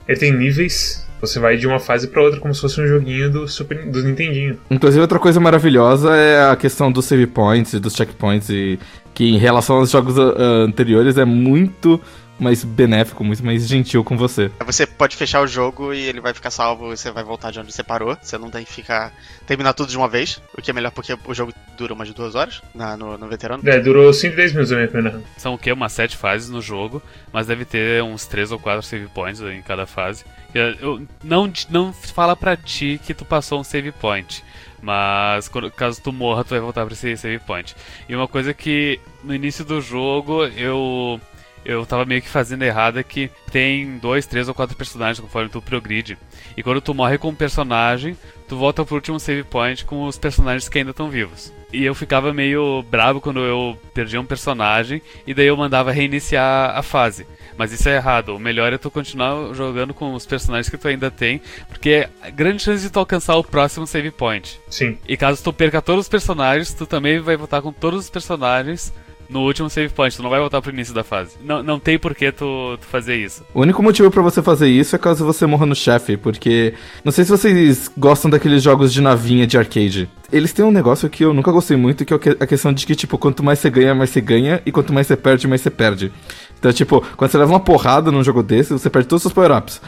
Ele 0.08 0.20
tem 0.20 0.32
níveis. 0.32 1.06
Você 1.20 1.40
vai 1.40 1.58
de 1.58 1.66
uma 1.66 1.80
fase 1.80 2.08
para 2.08 2.22
outra 2.22 2.40
como 2.40 2.54
se 2.54 2.62
fosse 2.62 2.80
um 2.80 2.88
joguinho 2.88 3.32
do 3.32 3.48
Super 3.48 3.90
do 3.90 4.04
Nintendinho. 4.04 4.58
Inclusive 4.70 5.02
outra 5.02 5.18
coisa 5.18 5.40
maravilhosa 5.40 6.16
é 6.16 6.52
a 6.52 6.56
questão 6.56 6.92
dos 6.92 7.06
save 7.06 7.26
points 7.26 7.74
e 7.74 7.80
dos 7.80 7.96
checkpoints 7.96 8.50
e 8.50 8.78
que 9.16 9.28
em 9.28 9.38
relação 9.38 9.78
aos 9.78 9.90
jogos 9.90 10.16
uh, 10.16 10.36
anteriores 10.68 11.18
é 11.18 11.26
muito 11.26 12.00
mais 12.40 12.64
benéfico, 12.64 13.24
muito 13.24 13.44
mais 13.44 13.68
gentil 13.68 14.04
com 14.04 14.18
você. 14.18 14.52
Você 14.66 14.86
pode 14.86 15.16
fechar 15.16 15.42
o 15.42 15.48
jogo 15.48 15.94
e 15.94 16.00
ele 16.00 16.22
vai 16.22 16.34
ficar 16.34 16.52
salvo 16.52 16.94
e 16.94 16.98
você 16.98 17.12
vai 17.12 17.24
voltar 17.24 17.52
de 17.52 17.60
onde 17.60 17.72
você 17.72 17.84
parou. 17.84 18.18
Você 18.22 18.38
não 18.38 18.50
tem 18.50 18.64
que 18.64 18.72
ficar. 18.72 19.12
terminar 19.46 19.74
tudo 19.74 19.90
de 19.90 19.98
uma 19.98 20.08
vez, 20.08 20.42
o 20.58 20.62
que 20.62 20.72
é 20.72 20.74
melhor 20.74 20.92
porque 20.92 21.18
o 21.26 21.34
jogo 21.34 21.54
dura 21.78 21.94
umas 21.94 22.12
duas 22.14 22.36
horas 22.36 22.62
na, 22.74 22.96
no, 22.96 23.18
no 23.18 23.28
veterano. 23.28 23.68
É, 23.68 23.80
durou 23.80 24.12
5, 24.14 24.36
10 24.36 24.52
minutos 24.52 24.72
a 24.72 24.76
minha 24.76 24.88
primeira 24.88 25.22
São 25.38 25.54
o 25.54 25.58
quê? 25.58 25.72
Umas 25.72 25.92
7 25.94 26.16
fases 26.18 26.50
no 26.50 26.62
jogo, 26.62 27.02
mas 27.32 27.48
deve 27.48 27.66
ter 27.66 28.04
uns 28.04 28.26
3 28.26 28.52
ou 28.52 28.60
4 28.60 28.84
save 28.84 29.08
points 29.08 29.42
em 29.42 29.62
cada 29.62 29.86
fase. 29.86 30.24
Eu, 30.54 31.06
não, 31.24 31.52
não 31.70 31.94
fala 31.94 32.36
pra 32.36 32.56
ti 32.56 33.00
que 33.06 33.14
tu 33.14 33.26
passou 33.26 33.60
um 33.60 33.64
save 33.64 33.92
point. 33.92 34.44
Mas 34.82 35.50
caso 35.76 36.02
tu 36.02 36.12
morra, 36.12 36.44
tu 36.44 36.50
vai 36.50 36.60
voltar 36.60 36.86
pra 36.86 36.94
esse 36.94 37.18
save 37.18 37.40
point. 37.40 37.76
E 38.08 38.16
uma 38.16 38.28
coisa 38.28 38.54
que 38.54 39.00
no 39.24 39.34
início 39.34 39.66
do 39.66 39.82
jogo 39.82 40.46
eu 40.46 41.20
eu 41.66 41.86
tava 41.86 42.06
meio 42.06 42.22
que 42.22 42.30
fazendo 42.30 42.64
errado 42.64 43.00
é 43.00 43.04
que 43.04 43.30
tem 43.52 43.98
dois, 43.98 44.26
três 44.26 44.48
ou 44.48 44.54
quatro 44.54 44.76
personagens 44.76 45.20
conforme 45.20 45.50
tu 45.50 45.62
progride. 45.62 46.18
E 46.56 46.64
quando 46.64 46.82
tu 46.82 46.94
morre 46.94 47.18
com 47.18 47.30
um 47.30 47.36
personagem, 47.36 48.18
tu 48.48 48.58
volta 48.58 48.86
pro 48.86 48.96
último 48.96 49.20
save 49.20 49.44
point 49.44 49.84
com 49.86 50.06
os 50.06 50.18
personagens 50.18 50.70
que 50.70 50.78
ainda 50.78 50.92
estão 50.92 51.10
vivos. 51.10 51.54
E 51.72 51.84
eu 51.84 51.94
ficava 51.94 52.34
meio 52.34 52.82
bravo 52.84 53.20
quando 53.20 53.42
eu 53.42 53.78
perdia 53.94 54.22
um 54.22 54.26
personagem 54.26 55.02
e 55.26 55.34
daí 55.34 55.48
eu 55.48 55.58
mandava 55.58 55.92
reiniciar 55.92 56.78
a 56.78 56.82
fase. 56.82 57.28
Mas 57.58 57.74
isso 57.74 57.90
é 57.90 57.96
errado. 57.96 58.36
O 58.36 58.40
melhor 58.40 58.72
é 58.72 58.78
tu 58.78 58.90
continuar 58.90 59.54
jogando 59.54 59.94
com 59.94 60.14
os 60.14 60.26
personagens 60.26 60.70
que 60.70 60.78
tu 60.78 60.88
ainda 60.88 61.12
tem, 61.12 61.42
porque 61.68 62.08
é 62.22 62.32
grande 62.32 62.64
chance 62.64 62.84
de 62.84 62.90
tu 62.90 63.00
alcançar 63.00 63.36
o 63.36 63.44
próximo 63.44 63.86
save 63.86 64.12
point. 64.12 64.60
Sim. 64.70 64.98
E 65.08 65.18
caso 65.18 65.44
tu 65.44 65.52
perca 65.52 65.82
todos 65.82 66.06
os 66.06 66.10
personagens, 66.10 66.74
tu 66.74 66.86
também 66.86 67.20
vai 67.20 67.36
voltar 67.36 67.62
com 67.62 67.74
todos 67.74 68.06
os 68.06 68.10
personagens 68.10 68.94
no 69.30 69.42
último 69.42 69.70
save 69.70 69.90
point, 69.90 70.16
tu 70.16 70.24
não 70.24 70.30
vai 70.30 70.40
voltar 70.40 70.62
pro 70.62 70.72
início 70.72 70.94
da 70.94 71.04
fase. 71.04 71.36
Não, 71.44 71.62
não 71.62 71.80
tem 71.80 72.00
por 72.00 72.16
que 72.16 72.32
tu, 72.32 72.78
tu 72.80 72.86
fazer 72.88 73.16
isso. 73.16 73.44
O 73.54 73.62
único 73.62 73.84
motivo 73.84 74.10
para 74.10 74.22
você 74.22 74.42
fazer 74.42 74.70
isso 74.70 74.96
é 74.96 75.00
caso 75.00 75.26
você 75.26 75.46
morra 75.46 75.66
no 75.66 75.76
chefe, 75.76 76.18
porque 76.18 76.74
não 77.04 77.12
sei 77.12 77.26
se 77.26 77.32
vocês 77.32 77.92
gostam 77.98 78.30
daqueles 78.30 78.64
jogos 78.64 78.94
de 78.94 79.02
navinha 79.02 79.46
de 79.46 79.58
arcade. 79.58 80.10
Eles 80.32 80.54
têm 80.54 80.66
um 80.66 80.72
negócio 80.72 81.10
que 81.10 81.24
eu 81.24 81.34
nunca 81.34 81.52
gostei 81.52 81.78
muito, 81.78 82.06
que 82.06 82.14
é 82.14 82.18
a 82.40 82.48
questão 82.48 82.74
de 82.74 82.86
que, 82.86 82.96
tipo, 82.96 83.18
quanto 83.18 83.44
mais 83.44 83.60
você 83.60 83.70
ganha, 83.70 83.96
mais 83.96 84.10
você 84.10 84.22
ganha, 84.22 84.62
e 84.66 84.72
quanto 84.72 84.92
mais 84.94 85.08
você 85.08 85.16
perde, 85.16 85.48
mais 85.48 85.62
você 85.62 85.70
perde. 85.70 86.12
Então, 86.60 86.72
tipo, 86.74 87.02
quando 87.16 87.32
você 87.32 87.38
leva 87.38 87.52
uma 87.52 87.60
porrada 87.60 88.12
num 88.12 88.24
jogo 88.24 88.42
desse, 88.42 88.74
você 88.74 88.90
perde 88.90 89.08
todos 89.08 89.26
os 89.26 89.32
seus 89.32 89.34
power-ups. 89.34 89.82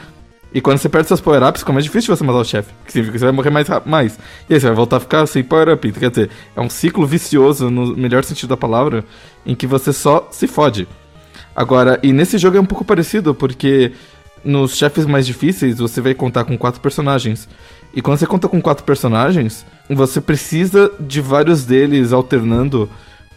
E 0.54 0.62
quando 0.62 0.80
você 0.80 0.90
perde 0.90 1.08
seus 1.08 1.22
power-ups, 1.22 1.62
fica 1.62 1.72
mais 1.72 1.86
difícil 1.86 2.16
você 2.16 2.24
matar 2.24 2.40
o 2.40 2.44
chefe. 2.44 2.74
Que 2.86 2.92
significa 2.92 3.14
que 3.14 3.20
você 3.20 3.26
vai 3.26 3.34
morrer 3.34 3.52
mais, 3.52 3.68
mais. 3.86 4.20
E 4.50 4.54
aí 4.54 4.60
você 4.60 4.68
vai 4.68 4.76
voltar 4.76 4.98
a 4.98 5.00
ficar 5.00 5.26
sem 5.28 5.44
power-up. 5.44 5.88
Então, 5.88 6.00
quer 6.00 6.10
dizer, 6.10 6.30
é 6.56 6.62
um 6.62 6.70
ciclo 6.70 7.06
vicioso, 7.06 7.70
no 7.70 7.96
melhor 7.96 8.24
sentido 8.24 8.50
da 8.50 8.58
palavra, 8.58 9.06
em 9.46 9.54
que 9.54 9.68
você 9.68 9.94
só 9.94 10.28
se 10.32 10.48
fode. 10.48 10.88
Agora, 11.56 12.00
e 12.02 12.12
nesse 12.12 12.38
jogo 12.38 12.58
é 12.58 12.60
um 12.60 12.66
pouco 12.66 12.84
parecido, 12.84 13.36
porque 13.36 13.92
nos 14.44 14.76
chefes 14.76 15.06
mais 15.06 15.26
difíceis 15.26 15.78
você 15.78 16.02
vai 16.02 16.14
contar 16.14 16.46
com 16.46 16.58
quatro 16.58 16.82
personagens. 16.82 17.48
E 17.94 18.02
quando 18.02 18.18
você 18.18 18.26
conta 18.26 18.48
com 18.48 18.62
quatro 18.62 18.84
personagens, 18.84 19.66
você 19.90 20.22
precisa 20.22 20.92
de 21.00 21.22
vários 21.22 21.66
deles 21.66 22.14
alternando 22.14 22.90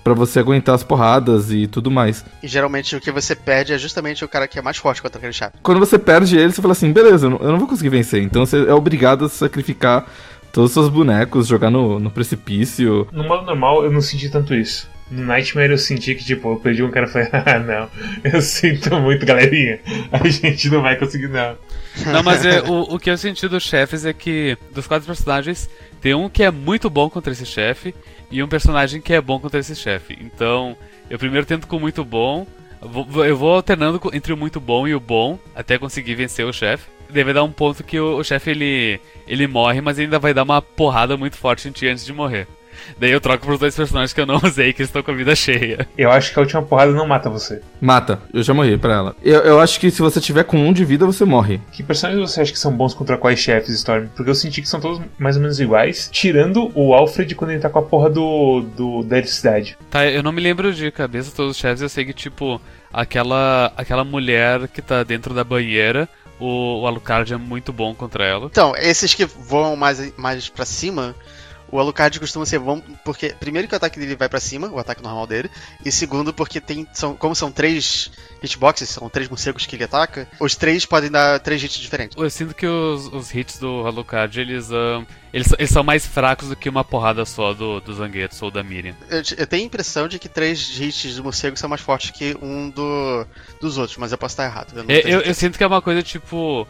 para 0.02 0.14
você 0.14 0.38
aguentar 0.38 0.75
as 0.75 0.82
porradas 0.82 1.50
e 1.50 1.66
tudo 1.66 1.90
mais. 1.90 2.25
E 2.42 2.49
geralmente 2.49 2.97
o 2.97 3.00
que 3.00 3.11
você 3.11 3.35
perde 3.35 3.73
é 3.73 3.78
justamente 3.78 4.25
o 4.25 4.28
cara 4.28 4.49
que 4.49 4.59
é 4.59 4.62
mais 4.62 4.76
forte 4.76 5.00
contra 5.00 5.18
aquele 5.18 5.32
chefe. 5.32 5.56
Quando 5.62 5.78
você 5.78 5.99
perde 5.99 6.37
ele, 6.37 6.52
você 6.52 6.61
fala 6.61 6.73
assim, 6.73 6.92
beleza, 6.92 7.26
eu 7.26 7.30
não 7.30 7.59
vou 7.59 7.68
conseguir 7.68 7.90
vencer. 7.90 8.23
Então 8.23 8.44
você 8.44 8.66
é 8.66 8.75
obrigado 8.75 9.25
a 9.25 9.28
sacrificar 9.28 10.06
todos 10.52 10.71
os 10.71 10.75
seus 10.75 10.88
bonecos, 10.88 11.47
jogar 11.47 11.71
no, 11.71 11.99
no 11.99 12.11
precipício. 12.11 13.09
No 13.11 13.25
modo 13.25 13.47
normal, 13.47 13.85
eu 13.85 13.90
não 13.90 14.00
senti 14.00 14.28
tanto 14.28 14.54
isso. 14.54 14.88
No 15.12 15.26
Nightmare 15.26 15.71
eu 15.71 15.78
senti 15.78 16.14
que, 16.14 16.25
tipo, 16.25 16.52
eu 16.52 16.57
perdi 16.57 16.83
um 16.83 16.90
cara 16.90 17.07
e 17.07 17.11
falei, 17.11 17.28
ah, 17.33 17.59
não, 17.59 17.90
eu 18.25 18.40
sinto 18.40 18.99
muito, 18.99 19.26
galerinha. 19.26 19.78
A 20.11 20.26
gente 20.26 20.71
não 20.71 20.81
vai 20.81 20.97
conseguir, 20.97 21.28
não. 21.28 21.57
Não, 22.07 22.23
mas 22.23 22.45
é, 22.47 22.62
o, 22.66 22.95
o 22.95 22.99
que 22.99 23.11
eu 23.11 23.19
senti 23.19 23.47
dos 23.47 23.62
chefes 23.62 24.07
é 24.07 24.12
que, 24.14 24.57
dos 24.73 24.87
quatro 24.87 25.07
personagens, 25.07 25.69
tem 26.00 26.14
um 26.14 26.31
que 26.31 26.42
é 26.42 26.50
muito 26.50 26.88
bom 26.88 27.11
contra 27.11 27.31
esse 27.31 27.45
chefe 27.45 27.95
e 28.31 28.42
um 28.42 28.49
personagem 28.49 29.02
que 29.02 29.12
é 29.12 29.21
bom 29.21 29.38
contra 29.38 29.61
esse 29.61 29.76
chefe. 29.76 30.16
Então, 30.19 30.75
eu 31.11 31.19
primeiro 31.19 31.47
tento 31.47 31.66
com 31.66 31.78
muito 31.78 32.04
bom, 32.04 32.47
Eu 33.26 33.37
vou 33.37 33.54
alternando 33.54 34.00
entre 34.12 34.33
o 34.33 34.37
muito 34.37 34.59
bom 34.59 34.88
e 34.88 34.95
o 34.95 34.99
bom 34.99 35.38
até 35.54 35.78
conseguir 35.78 36.14
vencer 36.14 36.47
o 36.47 36.52
chefe. 36.52 36.88
Deve 37.11 37.35
dar 37.35 37.45
um 37.45 37.52
ponto 37.52 37.85
que 37.85 38.00
o, 38.00 38.16
o 38.16 38.25
chefe 38.25 38.50
ele, 38.50 38.99
ele 39.28 39.47
morre, 39.47 39.83
mas 39.83 39.99
ele 39.99 40.07
ainda 40.07 40.19
vai 40.19 40.33
dar 40.33 40.42
uma 40.42 40.62
porrada 40.62 41.16
muito 41.16 41.37
forte 41.37 41.69
em 41.69 41.71
ti 41.71 41.87
antes 41.87 42.04
de 42.04 42.12
morrer. 42.14 42.49
Daí 42.98 43.10
eu 43.10 43.20
troco 43.20 43.46
pros 43.46 43.58
dois 43.58 43.74
personagens 43.74 44.12
que 44.12 44.20
eu 44.20 44.26
não 44.26 44.40
usei, 44.42 44.72
que 44.72 44.82
estão 44.82 45.02
com 45.02 45.10
a 45.10 45.14
vida 45.14 45.34
cheia. 45.34 45.86
Eu 45.96 46.10
acho 46.10 46.32
que 46.32 46.38
a 46.38 46.42
última 46.42 46.62
porrada 46.62 46.92
não 46.92 47.06
mata 47.06 47.30
você. 47.30 47.60
Mata, 47.80 48.20
eu 48.32 48.42
já 48.42 48.54
morri 48.54 48.76
pra 48.76 48.94
ela. 48.94 49.16
Eu, 49.22 49.40
eu 49.40 49.60
acho 49.60 49.78
que 49.78 49.90
se 49.90 50.00
você 50.00 50.20
tiver 50.20 50.44
com 50.44 50.56
um 50.56 50.72
de 50.72 50.84
vida, 50.84 51.06
você 51.06 51.24
morre. 51.24 51.60
Que 51.72 51.82
personagens 51.82 52.30
você 52.30 52.40
acha 52.40 52.52
que 52.52 52.58
são 52.58 52.72
bons 52.72 52.94
contra 52.94 53.16
quais 53.16 53.38
chefes, 53.38 53.74
Storm? 53.74 54.06
Porque 54.14 54.30
eu 54.30 54.34
senti 54.34 54.62
que 54.62 54.68
são 54.68 54.80
todos 54.80 55.00
mais 55.18 55.36
ou 55.36 55.42
menos 55.42 55.60
iguais, 55.60 56.08
tirando 56.12 56.70
o 56.74 56.94
Alfred 56.94 57.34
quando 57.34 57.50
ele 57.50 57.60
tá 57.60 57.70
com 57.70 57.78
a 57.78 57.82
porra 57.82 58.10
do, 58.10 58.62
do 58.76 59.02
da 59.02 59.16
eletricidade. 59.16 59.76
Tá, 59.90 60.06
eu 60.06 60.22
não 60.22 60.32
me 60.32 60.40
lembro 60.40 60.72
de 60.72 60.90
cabeça 60.90 61.32
todos 61.34 61.52
os 61.52 61.56
chefes, 61.56 61.82
eu 61.82 61.88
sei 61.88 62.04
que, 62.04 62.12
tipo, 62.12 62.60
aquela, 62.92 63.72
aquela 63.76 64.04
mulher 64.04 64.68
que 64.68 64.82
tá 64.82 65.02
dentro 65.02 65.34
da 65.34 65.44
banheira, 65.44 66.08
o, 66.38 66.86
Alucard 66.86 67.32
é 67.32 67.36
muito 67.36 67.72
bom 67.72 67.94
contra 67.94 68.24
ela. 68.24 68.46
Então, 68.46 68.74
esses 68.76 69.14
que 69.14 69.24
voam 69.24 69.76
mais, 69.76 70.12
mais 70.16 70.48
pra 70.48 70.64
cima, 70.64 71.14
o 71.72 71.80
Alucard 71.80 72.20
costuma 72.20 72.46
ser 72.46 72.60
bom 72.60 72.80
porque, 73.04 73.30
primeiro, 73.40 73.66
que 73.66 73.74
o 73.74 73.76
ataque 73.76 73.98
dele 73.98 74.14
vai 74.14 74.28
pra 74.28 74.38
cima, 74.38 74.68
o 74.68 74.78
ataque 74.78 75.02
normal 75.02 75.26
dele, 75.26 75.50
e 75.84 75.90
segundo, 75.90 76.32
porque 76.32 76.60
tem. 76.60 76.86
São, 76.92 77.16
como 77.16 77.34
são 77.34 77.50
três 77.50 78.10
hitboxes, 78.42 78.90
são 78.90 79.08
três 79.08 79.28
morcegos 79.28 79.66
que 79.66 79.74
ele 79.74 79.84
ataca, 79.84 80.28
os 80.38 80.54
três 80.54 80.84
podem 80.86 81.10
dar 81.10 81.40
três 81.40 81.62
hits 81.62 81.78
diferentes. 81.78 82.16
Eu 82.16 82.30
sinto 82.30 82.54
que 82.54 82.66
os, 82.66 83.06
os 83.12 83.34
hits 83.34 83.58
do 83.58 83.86
Alucard, 83.86 84.38
eles, 84.38 84.70
ahn, 84.70 85.04
eles, 85.32 85.52
eles 85.58 85.70
são 85.70 85.82
mais 85.82 86.06
fracos 86.06 86.48
do 86.48 86.56
que 86.56 86.68
uma 86.68 86.84
porrada 86.84 87.24
só 87.24 87.54
do, 87.54 87.80
do 87.80 87.94
Zangetsu 87.94 88.44
ou 88.44 88.50
da 88.50 88.62
Miriam. 88.62 88.94
Eu, 89.08 89.22
eu 89.38 89.46
tenho 89.46 89.62
a 89.62 89.66
impressão 89.66 90.06
de 90.06 90.18
que 90.18 90.28
três 90.28 90.78
hits 90.78 91.16
do 91.16 91.24
morcego 91.24 91.56
são 91.56 91.70
mais 91.70 91.80
fortes 91.80 92.10
que 92.10 92.36
um 92.42 92.68
do, 92.68 93.26
dos 93.60 93.78
outros, 93.78 93.96
mas 93.96 94.12
eu 94.12 94.18
posso 94.18 94.34
estar 94.34 94.44
errado. 94.44 94.72
Eu 94.76 94.84
É, 94.88 95.00
Eu, 95.06 95.20
eu 95.20 95.34
sinto 95.34 95.56
que 95.56 95.64
é 95.64 95.66
uma 95.66 95.80
coisa 95.80 96.02
tipo. 96.02 96.66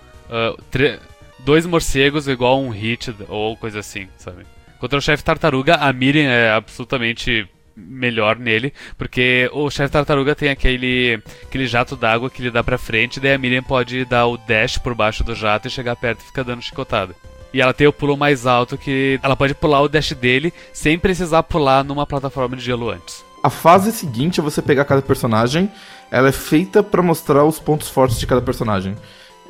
tre- 0.70 1.00
dois 1.40 1.66
morcegos 1.66 2.28
igual 2.28 2.60
um 2.62 2.68
hit 2.70 3.12
ou 3.28 3.56
coisa 3.56 3.80
assim, 3.80 4.08
sabe? 4.16 4.46
Contra 4.82 4.98
o 4.98 5.00
chefe 5.00 5.22
tartaruga, 5.22 5.76
a 5.76 5.92
Miriam 5.92 6.28
é 6.28 6.50
absolutamente 6.50 7.48
melhor 7.76 8.36
nele, 8.36 8.74
porque 8.98 9.48
o 9.52 9.70
chefe 9.70 9.92
tartaruga 9.92 10.34
tem 10.34 10.48
aquele, 10.48 11.22
aquele 11.44 11.68
jato 11.68 11.94
d'água 11.94 12.28
que 12.28 12.42
ele 12.42 12.50
dá 12.50 12.64
pra 12.64 12.76
frente, 12.76 13.20
daí 13.20 13.32
a 13.32 13.38
Miriam 13.38 13.62
pode 13.62 14.04
dar 14.04 14.26
o 14.26 14.36
dash 14.36 14.78
por 14.78 14.92
baixo 14.92 15.22
do 15.22 15.36
jato 15.36 15.68
e 15.68 15.70
chegar 15.70 15.94
perto 15.94 16.22
e 16.22 16.24
ficar 16.24 16.42
dando 16.42 16.62
chicotada. 16.62 17.14
E 17.54 17.60
ela 17.60 17.72
tem 17.72 17.86
o 17.86 17.92
pulo 17.92 18.16
mais 18.16 18.44
alto 18.44 18.76
que 18.76 19.20
ela 19.22 19.36
pode 19.36 19.54
pular 19.54 19.82
o 19.82 19.88
dash 19.88 20.14
dele 20.14 20.52
sem 20.72 20.98
precisar 20.98 21.44
pular 21.44 21.84
numa 21.84 22.04
plataforma 22.04 22.56
de 22.56 22.64
gelo 22.64 22.90
antes. 22.90 23.24
A 23.40 23.50
fase 23.50 23.92
seguinte 23.92 24.40
é 24.40 24.42
você 24.42 24.60
pegar 24.60 24.84
cada 24.84 25.00
personagem, 25.00 25.70
ela 26.10 26.28
é 26.28 26.32
feita 26.32 26.82
pra 26.82 27.02
mostrar 27.02 27.44
os 27.44 27.60
pontos 27.60 27.88
fortes 27.88 28.18
de 28.18 28.26
cada 28.26 28.42
personagem. 28.42 28.96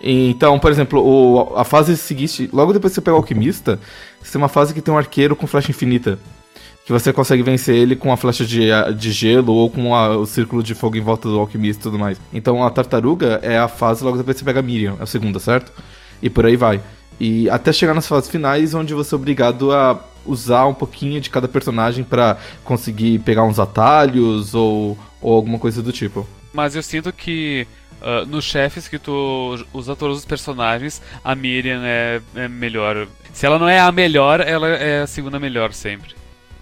Então, 0.03 0.59
por 0.59 0.71
exemplo, 0.71 1.01
o- 1.01 1.57
a 1.57 1.65
fase 1.65 1.97
seguinte, 1.97 2.49
logo 2.53 2.73
depois 2.73 2.91
que 2.93 2.97
você 2.97 3.01
pega 3.01 3.15
o 3.15 3.19
alquimista, 3.19 3.79
você 4.21 4.33
tem 4.33 4.41
uma 4.41 4.49
fase 4.49 4.75
que 4.75 4.81
tem 4.81 4.93
um 4.93 4.99
arqueiro 4.99 5.37
com 5.37 5.47
flecha 5.47 5.71
infinita. 5.71 6.19
Que 6.85 6.93
você 6.93 7.13
consegue 7.13 7.45
vencer 7.45 7.77
ele 7.77 7.95
com 7.95 8.13
a 8.13 8.17
flecha 8.17 8.45
de, 8.45 8.67
de 8.99 9.13
gelo 9.13 9.53
ou 9.53 9.71
com 9.71 9.95
a- 9.95 10.17
o 10.17 10.27
círculo 10.27 10.63
de 10.63 10.75
fogo 10.75 10.97
em 10.97 11.01
volta 11.01 11.29
do 11.29 11.39
alquimista 11.39 11.81
e 11.81 11.85
tudo 11.85 11.99
mais. 11.99 12.21
Então 12.33 12.65
a 12.65 12.71
tartaruga 12.71 13.39
é 13.43 13.57
a 13.57 13.69
fase 13.69 14.03
logo 14.03 14.17
depois 14.17 14.35
que 14.35 14.41
você 14.41 14.45
pega 14.45 14.59
a 14.59 14.63
Miriam, 14.63 14.97
é 14.99 15.05
a 15.05 15.07
segunda, 15.07 15.39
certo? 15.39 15.73
E 16.21 16.29
por 16.29 16.45
aí 16.45 16.57
vai. 16.57 16.81
E 17.21 17.49
até 17.51 17.73
chegar 17.73 17.95
nas 17.95 18.09
fases 18.09 18.29
finais, 18.29 18.75
onde 18.75 18.95
você 18.95 19.15
é 19.15 19.17
obrigado 19.17 19.71
a 19.73 20.01
usar 20.27 20.67
um 20.67 20.75
pouquinho 20.75 21.21
de 21.21 21.31
cada 21.31 21.47
personagem 21.47 22.03
pra 22.03 22.37
conseguir 22.65 23.21
pegar 23.21 23.45
uns 23.45 23.61
atalhos 23.61 24.53
ou, 24.55 24.99
ou 25.21 25.35
alguma 25.35 25.59
coisa 25.61 25.81
do 25.83 25.93
tipo. 25.93 26.27
Mas 26.53 26.75
eu 26.75 26.83
sinto 26.83 27.13
que 27.13 27.67
ah, 28.03 28.25
nos 28.27 28.45
chefes 28.45 28.89
que 28.89 28.99
tu 28.99 29.65
usa 29.73 29.95
todos 29.95 30.19
os 30.19 30.25
personagens, 30.25 31.01
a 31.25 31.35
Miriam 31.35 31.83
é, 31.85 32.21
é 32.35 32.49
melhor. 32.49 33.07
Se 33.33 33.47
ela 33.47 33.59
não 33.59 33.69
é 33.69 33.79
a 33.79 33.93
melhor, 33.93 34.41
ela 34.41 34.69
é 34.69 35.03
a 35.03 35.07
segunda 35.07 35.39
melhor 35.39 35.73
sempre. 35.73 36.15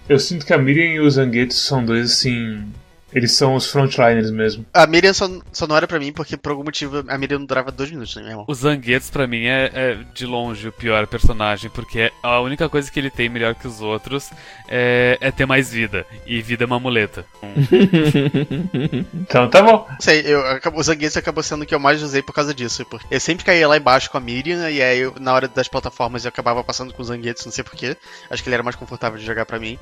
Eu 0.07 0.19
sinto 0.19 0.45
que 0.45 0.53
a 0.53 0.57
Miriam 0.57 0.93
e 0.93 0.99
o 0.99 1.09
Zangetsu 1.09 1.57
são 1.57 1.83
dois 1.83 2.11
assim. 2.11 2.65
Eles 3.13 3.33
são 3.33 3.55
os 3.55 3.67
frontliners 3.67 4.31
mesmo. 4.31 4.65
A 4.73 4.87
Miriam 4.87 5.13
só, 5.13 5.29
só 5.51 5.67
não 5.67 5.75
era 5.75 5.87
pra 5.87 5.99
mim 5.99 6.11
porque, 6.11 6.37
por 6.37 6.51
algum 6.51 6.63
motivo, 6.63 7.03
a 7.07 7.17
Miriam 7.17 7.39
não 7.39 7.45
durava 7.45 7.71
dois 7.71 7.91
minutos, 7.91 8.15
né, 8.15 8.21
meu 8.21 8.31
irmão? 8.31 8.45
O 8.47 8.53
Zangetsu, 8.53 9.11
pra 9.11 9.27
mim, 9.27 9.45
é, 9.45 9.71
é 9.73 9.97
de 10.13 10.25
longe 10.25 10.67
o 10.67 10.71
pior 10.71 11.05
personagem, 11.07 11.69
porque 11.69 12.11
a 12.23 12.39
única 12.39 12.69
coisa 12.69 12.91
que 12.91 12.99
ele 12.99 13.09
tem 13.09 13.29
melhor 13.29 13.55
que 13.55 13.67
os 13.67 13.81
outros 13.81 14.29
é, 14.67 15.17
é 15.19 15.31
ter 15.31 15.45
mais 15.45 15.71
vida. 15.71 16.05
E 16.25 16.41
vida 16.41 16.63
é 16.63 16.67
uma 16.67 16.79
muleta. 16.79 17.25
Então 19.13 19.49
tá 19.49 19.61
bom. 19.61 19.87
Sei, 19.99 20.23
eu, 20.25 20.41
o 20.73 20.83
Zangetsu 20.83 21.19
acabou 21.19 21.43
sendo 21.43 21.63
o 21.63 21.65
que 21.65 21.73
eu 21.73 21.79
mais 21.79 22.01
usei 22.01 22.21
por 22.21 22.33
causa 22.33 22.53
disso. 22.53 22.85
Porque 22.85 23.05
eu 23.09 23.19
sempre 23.19 23.45
caía 23.45 23.67
lá 23.67 23.77
embaixo 23.77 24.09
com 24.09 24.17
a 24.17 24.21
Miriam, 24.21 24.69
e 24.69 24.81
aí 24.81 24.99
eu, 24.99 25.15
na 25.19 25.33
hora 25.33 25.47
das 25.47 25.67
plataformas 25.67 26.25
eu 26.25 26.29
acabava 26.29 26.63
passando 26.63 26.93
com 26.93 27.01
o 27.01 27.05
Zangetsu, 27.05 27.45
não 27.45 27.51
sei 27.51 27.63
porquê. 27.63 27.95
Acho 28.29 28.41
que 28.43 28.49
ele 28.49 28.55
era 28.55 28.63
mais 28.63 28.75
confortável 28.75 29.17
de 29.17 29.25
jogar 29.25 29.45
pra 29.45 29.59
mim. 29.59 29.77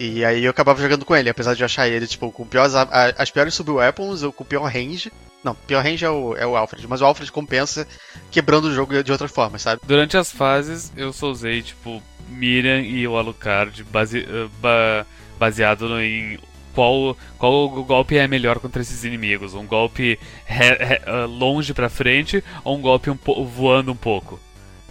E 0.00 0.24
aí 0.24 0.44
eu 0.44 0.50
acabava 0.50 0.80
jogando 0.80 1.04
com 1.04 1.14
ele, 1.16 1.28
apesar 1.28 1.54
de 1.54 1.62
eu 1.62 1.66
achar 1.66 1.88
ele, 1.88 2.06
tipo, 2.06 2.30
com 2.30 2.46
piores, 2.46 2.72
as 2.74 3.30
piores 3.30 3.54
sub-weapons, 3.54 4.22
ou 4.22 4.32
com 4.32 4.44
pior 4.44 4.64
range. 4.64 5.12
Não, 5.42 5.54
pior 5.54 5.82
range 5.82 6.04
é 6.04 6.10
o, 6.10 6.36
é 6.36 6.46
o 6.46 6.56
Alfred, 6.56 6.86
mas 6.88 7.00
o 7.00 7.04
Alfred 7.04 7.30
compensa 7.32 7.86
quebrando 8.30 8.66
o 8.66 8.74
jogo 8.74 9.02
de 9.02 9.12
outra 9.12 9.28
forma, 9.28 9.58
sabe? 9.58 9.80
Durante 9.86 10.16
as 10.16 10.30
fases, 10.32 10.92
eu 10.96 11.12
só 11.12 11.28
usei, 11.28 11.62
tipo, 11.62 12.02
Miriam 12.28 12.80
e 12.80 13.06
o 13.08 13.16
Alucard 13.16 13.82
base, 13.84 14.20
eh, 14.20 14.48
ba- 14.60 15.06
baseado 15.38 16.00
em 16.00 16.38
qual, 16.74 17.16
qual 17.38 17.68
golpe 17.84 18.16
é 18.16 18.28
melhor 18.28 18.58
contra 18.60 18.82
esses 18.82 19.02
inimigos. 19.04 19.54
Um 19.54 19.66
golpe 19.66 20.18
re- 20.44 20.74
re- 20.78 21.02
eh, 21.06 21.26
longe 21.28 21.72
pra 21.74 21.88
frente 21.88 22.42
ou 22.62 22.76
um 22.76 22.80
golpe 22.80 23.10
um 23.10 23.18
voando 23.44 23.90
um 23.92 23.96
pouco. 23.96 24.38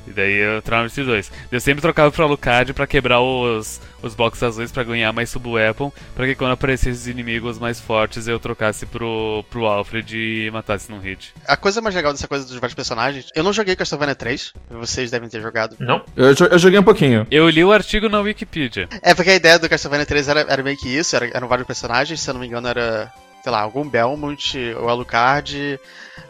E 0.07 0.11
daí 0.11 0.33
eu 0.35 0.61
trava 0.61 0.87
esses 0.87 1.05
dois. 1.05 1.31
Eu 1.51 1.59
sempre 1.59 1.81
trocava 1.81 2.09
pro 2.11 2.23
Alucard 2.23 2.73
pra 2.73 2.87
quebrar 2.87 3.19
os, 3.19 3.81
os 4.01 4.15
blocos 4.15 4.41
azuis 4.41 4.71
pra 4.71 4.83
ganhar 4.83 5.11
mais 5.11 5.29
sub-weapon, 5.29 5.91
pra 6.15 6.25
que 6.25 6.33
quando 6.35 6.51
aparecessem 6.53 6.93
os 6.93 7.07
inimigos 7.07 7.59
mais 7.59 7.79
fortes 7.79 8.27
eu 8.27 8.39
trocasse 8.39 8.85
pro, 8.85 9.43
pro 9.49 9.65
Alfred 9.65 10.17
e 10.17 10.49
matasse 10.51 10.89
num 10.89 10.99
hit. 10.99 11.33
A 11.47 11.57
coisa 11.57 11.81
mais 11.81 11.93
legal 11.93 12.13
dessa 12.13 12.27
coisa 12.27 12.45
dos 12.45 12.55
vários 12.55 12.73
personagens, 12.75 13.27
eu 13.35 13.43
não 13.43 13.51
joguei 13.51 13.75
Castlevania 13.75 14.15
3, 14.15 14.53
vocês 14.71 15.11
devem 15.11 15.27
ter 15.27 15.41
jogado. 15.41 15.75
Não? 15.79 16.01
Eu, 16.15 16.33
eu 16.51 16.57
joguei 16.59 16.79
um 16.79 16.83
pouquinho. 16.83 17.27
Eu 17.29 17.49
li 17.49 17.63
o 17.63 17.71
artigo 17.73 18.07
na 18.07 18.19
Wikipedia. 18.21 18.87
É, 19.01 19.13
porque 19.13 19.31
a 19.31 19.35
ideia 19.35 19.59
do 19.59 19.67
Castlevania 19.67 20.05
3 20.05 20.27
era, 20.29 20.39
era 20.47 20.63
meio 20.63 20.77
que 20.77 20.87
isso, 20.87 21.15
era- 21.15 21.29
eram 21.33 21.47
vários 21.47 21.67
personagens, 21.67 22.21
se 22.21 22.29
eu 22.29 22.33
não 22.33 22.41
me 22.41 22.47
engano 22.47 22.67
era, 22.67 23.11
sei 23.47 23.51
lá, 23.53 23.61
algum 23.61 23.87
Belmont, 23.87 24.57
o 24.77 24.89
Alucard, 24.89 25.79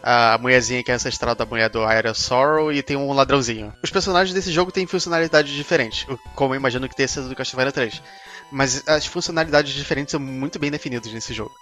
a 0.00 0.38
mulherzinha 0.38 0.84
que 0.84 0.92
é 0.92 0.94
ancestral 0.94 1.34
da 1.34 1.44
mulher 1.44 1.68
do 1.68 1.80
Ira 1.80 2.14
Sorrow 2.14 2.72
e 2.72 2.80
tem 2.80 2.96
um 2.96 3.12
ladrãozinho. 3.12 3.74
Os 3.82 3.90
personagens 3.90 4.32
desse 4.32 4.52
jogo 4.52 4.70
têm 4.70 4.86
funcionalidades 4.86 5.52
diferentes, 5.52 6.06
como 6.36 6.54
eu 6.54 6.58
imagino 6.58 6.88
que 6.88 6.94
tenha 6.94 7.08
sido 7.08 7.28
do 7.28 7.34
Castlevania 7.34 7.72
3. 7.72 8.00
Mas 8.50 8.86
as 8.88 9.06
funcionalidades 9.06 9.72
diferentes 9.72 10.12
são 10.12 10.20
muito 10.20 10.58
bem 10.58 10.70
definidas 10.70 11.12
nesse 11.12 11.34
jogo. 11.34 11.54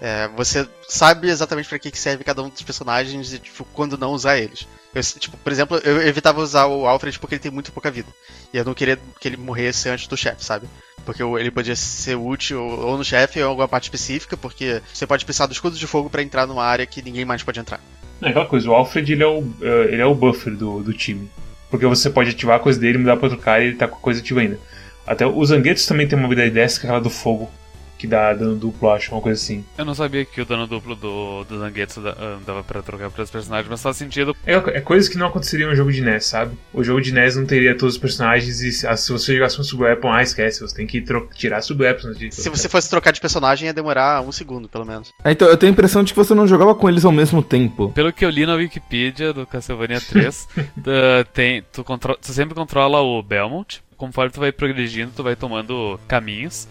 É, 0.00 0.28
você 0.36 0.68
sabe 0.88 1.28
exatamente 1.28 1.68
para 1.68 1.78
que 1.78 1.96
serve 1.98 2.22
cada 2.22 2.42
um 2.42 2.48
dos 2.48 2.62
personagens 2.62 3.32
e 3.32 3.38
tipo, 3.38 3.64
quando 3.72 3.96
não 3.96 4.12
usar 4.12 4.38
eles. 4.38 4.66
Eu, 4.94 5.02
tipo, 5.02 5.36
por 5.36 5.52
exemplo, 5.52 5.78
eu 5.78 6.02
evitava 6.06 6.40
usar 6.40 6.66
o 6.66 6.86
Alfred 6.86 7.18
porque 7.18 7.36
ele 7.36 7.42
tem 7.42 7.50
muito 7.50 7.72
pouca 7.72 7.90
vida. 7.90 8.08
E 8.52 8.56
eu 8.56 8.64
não 8.64 8.74
queria 8.74 8.98
que 9.18 9.26
ele 9.26 9.36
morresse 9.36 9.88
antes 9.88 10.06
do 10.06 10.16
chefe, 10.16 10.44
sabe? 10.44 10.68
Porque 11.04 11.22
ele 11.22 11.50
podia 11.50 11.76
ser 11.76 12.16
útil 12.16 12.62
ou 12.62 12.96
no 12.96 13.04
chefe 13.04 13.38
ou 13.40 13.46
em 13.46 13.48
alguma 13.48 13.68
parte 13.68 13.84
específica, 13.84 14.36
porque 14.36 14.82
você 14.92 15.06
pode 15.06 15.24
precisar 15.24 15.46
do 15.46 15.52
escudo 15.52 15.76
de 15.76 15.86
fogo 15.86 16.08
pra 16.08 16.22
entrar 16.22 16.46
numa 16.46 16.64
área 16.64 16.86
que 16.86 17.02
ninguém 17.02 17.24
mais 17.24 17.42
pode 17.42 17.60
entrar. 17.60 17.80
É 18.22 18.28
aquela 18.28 18.46
coisa, 18.46 18.70
o 18.70 18.74
Alfred 18.74 19.12
ele 19.12 19.22
é 19.22 19.26
o, 19.26 19.44
eh, 19.60 19.88
ele 19.92 20.02
é 20.02 20.06
o 20.06 20.14
buffer 20.14 20.54
do, 20.54 20.82
do 20.82 20.92
time. 20.92 21.28
Porque 21.70 21.86
você 21.86 22.08
pode 22.08 22.30
ativar 22.30 22.56
a 22.56 22.60
coisa 22.60 22.78
dele, 22.78 22.98
mudar 22.98 23.16
pra 23.16 23.26
outro 23.26 23.42
cara 23.42 23.62
e 23.62 23.68
ele 23.68 23.76
tá 23.76 23.88
com 23.88 23.96
a 23.96 24.00
coisa 24.00 24.20
ativa 24.20 24.40
ainda. 24.40 24.58
Até 25.06 25.26
o 25.26 25.44
Zangetsu 25.44 25.88
também 25.88 26.08
tem 26.08 26.18
uma 26.18 26.26
habilidade 26.26 26.54
dessa, 26.54 26.80
que 26.80 26.86
é 26.86 26.88
aquela 26.88 27.02
do 27.02 27.10
fogo, 27.10 27.50
que 27.98 28.06
dá 28.06 28.32
dano 28.32 28.56
duplo, 28.56 28.90
acho, 28.90 29.12
uma 29.12 29.20
coisa 29.20 29.40
assim. 29.40 29.64
Eu 29.78 29.84
não 29.84 29.94
sabia 29.94 30.24
que 30.24 30.40
o 30.40 30.44
dano 30.44 30.66
duplo 30.66 30.94
do, 30.94 31.44
do 31.44 31.58
Zangetsu 31.58 32.00
ah, 32.08 32.38
dava 32.46 32.62
pra 32.62 32.82
trocar 32.82 33.10
para 33.10 33.22
os 33.22 33.30
personagens, 33.30 33.68
mas 33.68 33.82
faz 33.82 33.96
sentido. 33.96 34.36
É, 34.46 34.54
é 34.54 34.80
coisa 34.80 35.10
que 35.10 35.16
não 35.16 35.26
aconteceria 35.26 35.66
no 35.66 35.74
jogo 35.74 35.92
de 35.92 36.00
NES, 36.00 36.26
sabe? 36.26 36.56
O 36.72 36.82
jogo 36.82 37.00
de 37.00 37.12
NES 37.12 37.36
não 37.36 37.46
teria 37.46 37.76
todos 37.76 37.94
os 37.94 38.00
personagens 38.00 38.60
e 38.60 38.72
se, 38.72 38.86
ah, 38.86 38.96
se 38.96 39.12
você 39.12 39.34
jogasse 39.34 39.60
um 39.60 39.64
sub-weapon, 39.64 40.10
ah, 40.12 40.22
esquece, 40.22 40.60
você 40.60 40.74
tem 40.74 40.86
que 40.86 41.04
tirar 41.34 41.62
sub-weapons. 41.62 42.16
Se 42.30 42.48
você 42.48 42.68
fosse 42.68 42.90
trocar 42.90 43.12
de 43.12 43.20
personagem, 43.20 43.66
ia 43.66 43.74
demorar 43.74 44.22
um 44.22 44.32
segundo, 44.32 44.68
pelo 44.68 44.84
menos. 44.84 45.12
É, 45.24 45.32
Então, 45.32 45.48
eu 45.48 45.56
tenho 45.56 45.70
a 45.70 45.74
impressão 45.74 46.02
de 46.02 46.12
que 46.12 46.18
você 46.18 46.34
não 46.34 46.46
jogava 46.46 46.74
com 46.74 46.88
eles 46.88 47.04
ao 47.04 47.12
mesmo 47.12 47.42
tempo. 47.42 47.90
Pelo 47.90 48.12
que 48.12 48.24
eu 48.24 48.30
li 48.30 48.46
na 48.46 48.54
Wikipedia 48.54 49.32
do 49.32 49.46
Castlevania 49.46 50.00
3, 50.00 50.48
ah, 50.56 51.24
tem, 51.32 51.62
tu, 51.72 51.84
tu 51.84 52.32
sempre 52.32 52.54
controla 52.54 53.00
o 53.00 53.22
Belmont. 53.22 53.82
Conforme 53.96 54.32
tu 54.32 54.40
vai 54.40 54.52
progredindo, 54.52 55.12
tu 55.14 55.22
vai 55.22 55.36
tomando 55.36 55.98
caminhos. 56.08 56.68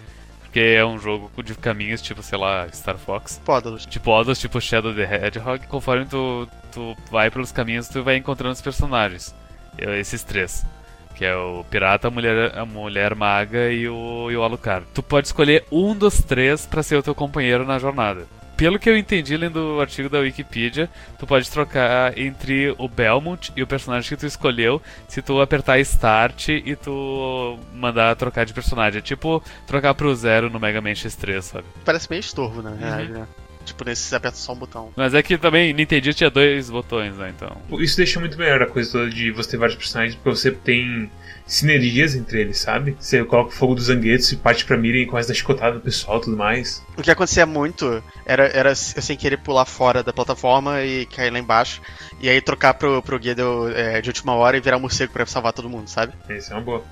Porque 0.54 0.76
é 0.78 0.86
um 0.86 1.00
jogo 1.00 1.32
de 1.42 1.56
caminhos, 1.56 2.00
tipo, 2.00 2.22
sei 2.22 2.38
lá, 2.38 2.68
Star 2.72 2.96
Fox. 2.96 3.42
Pódalos. 3.44 3.88
Tipo 3.88 4.12
Odos, 4.12 4.38
tipo 4.38 4.62
Shadow 4.62 4.94
the 4.94 5.02
Hedgehog. 5.02 5.66
Conforme 5.66 6.06
tu, 6.06 6.48
tu 6.72 6.96
vai 7.10 7.32
pelos 7.32 7.52
caminhos, 7.52 7.88
tu 7.88 8.04
vai 8.04 8.18
encontrando 8.18 8.54
os 8.54 8.62
personagens. 8.62 9.34
Eh, 9.80 10.00
Esses 10.00 10.22
três. 10.22 10.64
Que 11.16 11.26
é 11.26 11.36
o 11.36 11.66
pirata, 11.72 12.08
a 12.08 12.12
mulher, 12.12 12.56
a 12.56 12.66
mulher 12.68 13.16
maga 13.16 13.72
e 13.72 13.90
o, 13.90 14.30
e 14.30 14.38
o 14.38 14.44
Alucard. 14.44 14.86
Tu 14.94 15.02
pode 15.02 15.26
escolher 15.26 15.66
um 15.72 15.96
dos 15.96 16.22
três 16.22 16.68
pra 16.68 16.84
ser 16.84 16.98
o 16.98 17.04
teu 17.04 17.16
companheiro 17.16 17.66
na 17.66 17.80
jornada. 17.80 18.28
Pelo 18.56 18.80
que 18.80 18.90
eu 18.90 18.98
entendi 18.98 19.36
lendo 19.36 19.78
o 19.78 19.82
artigo 19.82 20.10
da 20.10 20.20
Wikipedia, 20.20 20.90
tu 21.18 21.26
pode 21.26 21.50
trocar 21.50 22.18
entre 22.18 22.74
o 22.78 22.88
Belmont 22.88 23.52
e 23.56 23.64
o 23.64 23.68
personagem 23.68 24.10
que 24.10 24.18
tu 24.18 24.26
escolheu 24.26 24.82
se 25.08 25.22
tu 25.22 25.42
apertar 25.42 25.80
Start 25.80 26.50
e 26.50 26.76
tu 26.76 27.58
mandar 27.74 28.16
trocar 28.16 28.46
de 28.46 28.54
personagem. 28.54 29.00
É 29.00 29.02
tipo 29.02 29.44
trocar 29.66 29.94
pro 29.94 30.14
zero 30.16 30.50
no 30.50 30.60
Mega 30.60 30.82
Man 30.82 30.92
X3, 30.92 31.42
sabe? 31.42 31.66
Parece 31.84 32.10
meio 32.10 32.20
estorvo, 32.20 32.62
na 32.62 32.72
verdade, 32.72 33.12
né? 33.12 33.28
Tipo, 33.66 33.86
nesse 33.86 34.04
você 34.04 34.16
aperta 34.16 34.38
só 34.38 34.54
um 34.54 34.58
botão. 34.58 34.92
Mas 34.96 35.14
é 35.14 35.24
que 35.24 35.38
também 35.38 35.74
Nintendo 35.74 36.14
tinha 36.14 36.30
dois 36.30 36.70
botões, 36.70 37.16
né? 37.16 37.34
Então. 37.36 37.56
Isso 37.80 37.98
deixa 37.98 38.20
muito 38.20 38.38
melhor 38.38 38.62
a 38.62 38.68
coisa 38.68 38.92
toda 38.92 39.10
de 39.10 39.32
você 39.32 39.52
ter 39.52 39.58
vários 39.58 39.78
personagens, 39.78 40.16
porque 40.16 40.30
você 40.30 40.52
tem 40.52 41.10
sinergias 41.54 42.16
entre 42.16 42.42
eles, 42.42 42.58
sabe? 42.58 42.96
Você 43.00 43.24
coloca 43.24 43.50
o 43.50 43.54
fogo 43.54 43.76
dos 43.76 43.86
zanguetes 43.86 44.32
e 44.32 44.38
parte 44.38 44.66
pra 44.66 44.76
mira 44.76 44.98
e 44.98 45.06
começa 45.06 45.32
a 45.32 45.36
chicotada 45.36 45.76
no 45.76 45.82
pessoal 45.82 46.18
e 46.18 46.22
tudo 46.22 46.36
mais. 46.36 46.84
O 46.98 47.02
que 47.02 47.12
acontecia 47.12 47.46
muito 47.46 48.04
era, 48.26 48.48
era 48.48 48.70
eu 48.70 48.76
sem 48.76 49.16
querer 49.16 49.38
pular 49.38 49.66
fora 49.66 50.02
da 50.02 50.12
plataforma 50.12 50.82
e 50.82 51.06
cair 51.06 51.32
lá 51.32 51.40
embaixo. 51.40 51.82
E 52.20 52.28
aí 52.28 52.42
trocar 52.42 52.74
pro, 52.74 53.02
pro 53.02 53.20
guia 53.20 53.36
é, 53.76 54.02
de 54.02 54.10
última 54.10 54.34
hora 54.34 54.58
e 54.58 54.62
virar 54.62 54.78
um 54.78 54.82
morcego 54.82 55.14
pra 55.14 55.26
salvar 55.26 55.54
todo 55.54 55.70
mundo, 55.70 55.88
sabe? 55.88 56.14
Essa 56.28 56.54
é 56.54 56.56
uma 56.56 56.64
boa. 56.64 56.84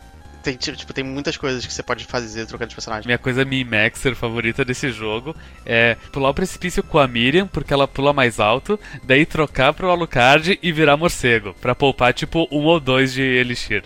Tem, 0.43 0.55
tipo, 0.55 0.91
tem 0.91 1.03
muitas 1.03 1.37
coisas 1.37 1.65
que 1.65 1.71
você 1.71 1.83
pode 1.83 2.05
fazer 2.05 2.45
trocando 2.47 2.69
de 2.69 2.75
personagem. 2.75 3.05
Minha 3.05 3.19
coisa 3.19 3.45
Mii-Maxer 3.45 4.15
favorita 4.15 4.65
desse 4.65 4.91
jogo 4.91 5.35
é 5.65 5.95
pular 6.11 6.29
o 6.29 6.33
precipício 6.33 6.81
com 6.81 6.97
a 6.97 7.07
Miriam, 7.07 7.45
porque 7.45 7.73
ela 7.73 7.87
pula 7.87 8.11
mais 8.11 8.39
alto, 8.39 8.79
daí 9.03 9.23
trocar 9.23 9.73
pro 9.73 9.91
Alucard 9.91 10.57
e 10.61 10.71
virar 10.71 10.97
morcego, 10.97 11.53
pra 11.61 11.75
poupar 11.75 12.11
tipo 12.13 12.47
um 12.51 12.63
ou 12.63 12.79
dois 12.79 13.13
de 13.13 13.21
Elixir, 13.21 13.83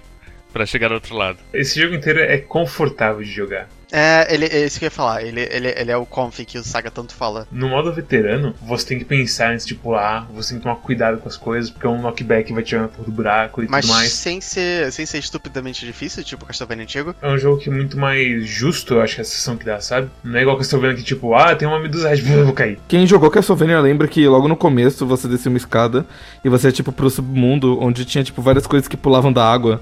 pra 0.55 0.65
chegar 0.65 0.87
do 0.87 0.93
outro 0.93 1.17
lado. 1.17 1.37
Esse 1.53 1.81
jogo 1.81 1.93
inteiro 1.93 2.21
é 2.21 2.37
confortável 2.37 3.21
de 3.21 3.29
jogar. 3.29 3.67
É, 3.91 4.33
ele, 4.33 4.45
é 4.45 4.65
isso 4.65 4.79
que 4.79 4.85
eu 4.85 4.87
ia 4.87 4.91
falar. 4.91 5.21
Ele, 5.21 5.41
ele, 5.51 5.67
ele 5.67 5.91
é 5.91 5.97
o 5.97 6.05
conf 6.05 6.39
que 6.45 6.57
o 6.57 6.63
Saga 6.63 6.89
tanto 6.89 7.13
fala. 7.13 7.45
No 7.51 7.67
modo 7.67 7.93
veterano, 7.93 8.55
você 8.61 8.87
tem 8.87 8.99
que 8.99 9.05
pensar 9.05 9.51
antes 9.51 9.65
de 9.65 9.75
pular, 9.75 10.25
você 10.33 10.49
tem 10.49 10.59
que 10.59 10.63
tomar 10.63 10.77
cuidado 10.77 11.17
com 11.17 11.27
as 11.27 11.35
coisas, 11.35 11.69
porque 11.69 11.85
um 11.85 12.01
knockback 12.01 12.53
vai 12.53 12.63
tirar 12.63 12.87
por 12.87 13.03
do 13.03 13.11
buraco 13.11 13.61
e 13.63 13.67
Mas 13.67 13.85
tudo 13.85 13.95
mais. 13.95 14.13
sem 14.13 14.39
ser, 14.39 14.91
sem 14.93 15.05
ser 15.05 15.17
estupidamente 15.17 15.85
difícil, 15.85 16.23
tipo 16.23 16.45
Castlevania 16.45 16.83
antigo. 16.83 17.13
É 17.21 17.29
um 17.29 17.37
jogo 17.37 17.59
que 17.59 17.69
é 17.69 17.73
muito 17.73 17.97
mais 17.97 18.47
justo, 18.47 18.95
eu 18.95 19.01
acho 19.01 19.15
que 19.15 19.21
é 19.21 19.23
a 19.23 19.25
sensação 19.25 19.57
que 19.57 19.65
dá, 19.65 19.81
sabe? 19.81 20.09
Não 20.23 20.39
é 20.39 20.41
igual 20.41 20.57
Castlevania 20.57 20.95
que, 20.95 21.03
tipo, 21.03 21.35
ah, 21.35 21.53
tem 21.53 21.67
uma 21.67 21.79
medusa 21.79 22.15
eu 22.15 22.43
vou 22.45 22.53
cair. 22.53 22.79
Quem 22.87 23.05
jogou 23.05 23.29
Castlevania 23.29 23.79
lembra 23.81 24.07
que 24.07 24.25
logo 24.25 24.47
no 24.47 24.55
começo 24.55 25.05
você 25.05 25.27
descia 25.27 25.49
uma 25.49 25.57
escada 25.57 26.05
e 26.43 26.49
você 26.49 26.67
ia 26.67 26.71
tipo 26.71 26.93
pro 26.93 27.09
submundo 27.09 27.77
onde 27.81 28.05
tinha 28.05 28.23
tipo 28.23 28.41
várias 28.41 28.65
coisas 28.65 28.87
que 28.87 28.95
pulavam 28.95 29.33
da 29.33 29.45
água 29.45 29.81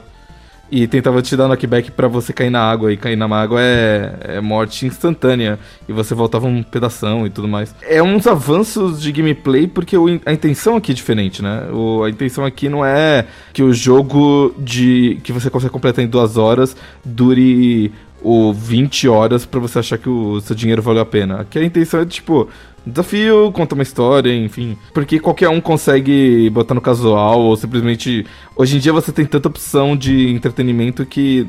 e 0.73 0.87
tentava 0.87 1.21
te 1.21 1.37
dar 1.37 1.47
knockback 1.47 1.91
pra 1.91 2.07
você 2.07 2.33
cair 2.33 2.49
na 2.49 2.59
água 2.59 2.91
e 2.91 2.97
cair 2.97 3.15
na 3.15 3.27
água 3.27 3.61
é, 3.61 4.37
é 4.37 4.41
morte 4.41 4.87
instantânea 4.87 5.59
e 5.87 5.93
você 5.93 6.15
voltava 6.15 6.47
um 6.47 6.63
pedação 6.63 7.27
e 7.27 7.29
tudo 7.29 7.47
mais. 7.47 7.75
É 7.83 8.01
uns 8.01 8.25
avanços 8.25 8.99
de 8.99 9.11
gameplay 9.11 9.67
porque 9.67 9.95
o, 9.95 10.07
a 10.25 10.33
intenção 10.33 10.75
aqui 10.75 10.91
é 10.91 10.95
diferente, 10.95 11.43
né? 11.43 11.67
O, 11.71 12.03
a 12.03 12.09
intenção 12.09 12.43
aqui 12.43 12.69
não 12.69 12.83
é 12.83 13.27
que 13.53 13.61
o 13.61 13.71
jogo 13.71 14.51
de 14.57 15.19
que 15.23 15.31
você 15.31 15.47
consegue 15.47 15.71
completar 15.71 16.03
em 16.03 16.07
duas 16.07 16.37
horas 16.37 16.75
dure 17.05 17.91
o 18.23 18.51
20 18.51 19.07
horas 19.07 19.45
pra 19.45 19.59
você 19.59 19.77
achar 19.77 19.99
que 19.99 20.09
o 20.09 20.41
seu 20.41 20.55
dinheiro 20.55 20.81
valeu 20.81 21.03
a 21.03 21.05
pena. 21.05 21.41
Aqui 21.41 21.59
a 21.59 21.63
intenção 21.63 21.99
é 21.99 22.05
tipo 22.05 22.49
desafio, 22.85 23.51
conta 23.51 23.75
uma 23.75 23.83
história, 23.83 24.33
enfim. 24.35 24.77
Porque 24.93 25.19
qualquer 25.19 25.49
um 25.49 25.61
consegue 25.61 26.49
botar 26.49 26.73
no 26.73 26.81
casual 26.81 27.41
ou 27.41 27.55
simplesmente. 27.55 28.25
Hoje 28.55 28.77
em 28.77 28.79
dia 28.79 28.93
você 28.93 29.11
tem 29.11 29.25
tanta 29.25 29.47
opção 29.47 29.95
de 29.95 30.29
entretenimento 30.29 31.05
que 31.05 31.47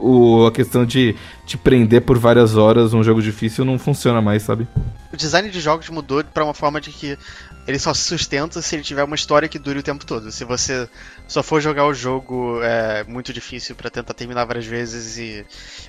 o, 0.00 0.46
a 0.46 0.52
questão 0.52 0.84
de 0.84 1.14
te 1.44 1.56
prender 1.56 2.02
por 2.02 2.18
várias 2.18 2.56
horas 2.56 2.94
um 2.94 3.02
jogo 3.02 3.22
difícil 3.22 3.64
não 3.64 3.78
funciona 3.78 4.20
mais, 4.20 4.42
sabe? 4.42 4.66
O 5.12 5.16
design 5.16 5.50
de 5.50 5.60
jogos 5.60 5.88
mudou 5.88 6.22
pra 6.22 6.44
uma 6.44 6.54
forma 6.54 6.80
de 6.80 6.90
que 6.90 7.16
ele 7.68 7.78
só 7.78 7.92
se 7.92 8.00
sustenta 8.02 8.62
se 8.62 8.74
ele 8.74 8.82
tiver 8.82 9.04
uma 9.04 9.14
história 9.14 9.46
que 9.46 9.58
dure 9.58 9.80
o 9.80 9.82
tempo 9.82 10.06
todo. 10.06 10.32
Se 10.32 10.42
você 10.42 10.88
só 11.26 11.42
for 11.42 11.60
jogar 11.60 11.84
o 11.84 11.92
jogo 11.92 12.62
é, 12.62 13.04
muito 13.04 13.30
difícil 13.30 13.76
pra 13.76 13.90
tentar 13.90 14.14
terminar 14.14 14.46
várias 14.46 14.64
vezes 14.64 15.18
e, 15.18 15.44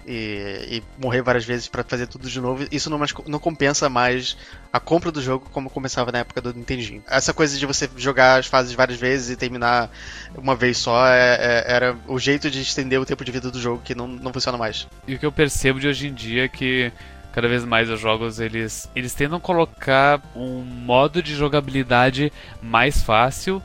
e, 0.06 0.68
e 0.78 0.84
morrer 1.02 1.22
várias 1.22 1.46
vezes 1.46 1.70
pra 1.70 1.82
fazer 1.82 2.08
tudo 2.08 2.30
de 2.30 2.42
novo, 2.42 2.68
isso 2.70 2.90
não, 2.90 3.00
não 3.28 3.40
compensa 3.40 3.88
mais 3.88 4.36
a 4.74 4.80
compra 4.82 5.10
do 5.10 5.22
jogo 5.22 5.50
como 5.54 5.70
começava 5.70 6.12
na 6.12 6.20
época 6.20 6.42
do 6.42 6.54
Nintendinho. 6.54 7.02
Essa 7.08 7.34
coisa 7.34 7.58
de 7.58 7.66
você 7.66 7.90
jogar 7.96 8.40
as 8.40 8.48
fases 8.48 8.74
várias 8.74 9.00
vezes 9.00 9.30
e 9.30 9.38
terminar 9.38 9.90
uma 10.38 10.58
vez 10.58 10.78
só 10.78 11.08
é- 11.08 11.38
é- 11.40 11.64
era 11.66 11.98
o 12.08 12.20
jeito 12.20 12.52
de 12.52 12.62
estender 12.62 13.00
o 13.00 13.06
tempo 13.06 13.24
de 13.24 13.32
vida 13.32 13.50
do 13.50 13.62
jogo 13.62 13.82
que 13.82 13.96
não, 13.96 14.06
não 14.06 14.34
funciona 14.34 14.58
mais. 14.58 14.86
E 15.08 15.16
o 15.16 15.18
que 15.18 15.26
eu 15.26 15.32
percebo 15.32 15.80
de 15.80 15.88
hoje 15.88 16.08
em 16.08 16.14
dia 16.14 16.44
é 16.44 16.48
que 16.50 16.92
cada 17.34 17.48
vez 17.48 17.64
mais 17.66 17.90
os 17.90 18.00
jogos 18.00 18.40
eles 18.40 18.90
eles 18.96 19.14
tentam 19.14 19.40
colocar 19.40 20.22
um 20.36 20.62
modo 20.62 21.22
de 21.22 21.36
jogabilidade 21.36 22.32
mais 22.62 23.02
fácil 23.02 23.62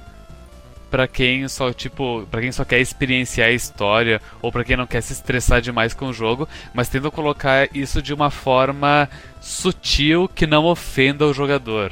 pra 0.95 1.09
quem 1.09 1.49
só 1.49 1.73
tipo, 1.73 2.25
para 2.31 2.41
quem 2.41 2.53
só 2.53 2.65
quer 2.65 2.79
experienciar 2.79 3.49
a 3.49 3.53
história 3.53 4.23
ou 4.41 4.53
pra 4.53 4.63
quem 4.63 4.77
não 4.77 4.87
quer 4.87 5.01
se 5.01 5.13
estressar 5.13 5.61
demais 5.61 5.93
com 5.93 6.07
o 6.07 6.13
jogo, 6.13 6.49
mas 6.73 6.89
tentam 6.89 7.11
colocar 7.11 7.69
isso 7.75 8.01
de 8.01 8.15
uma 8.15 8.31
forma 8.31 9.09
sutil 9.41 10.29
que 10.33 10.47
não 10.47 10.67
ofenda 10.67 11.27
o 11.27 11.35
jogador. 11.35 11.91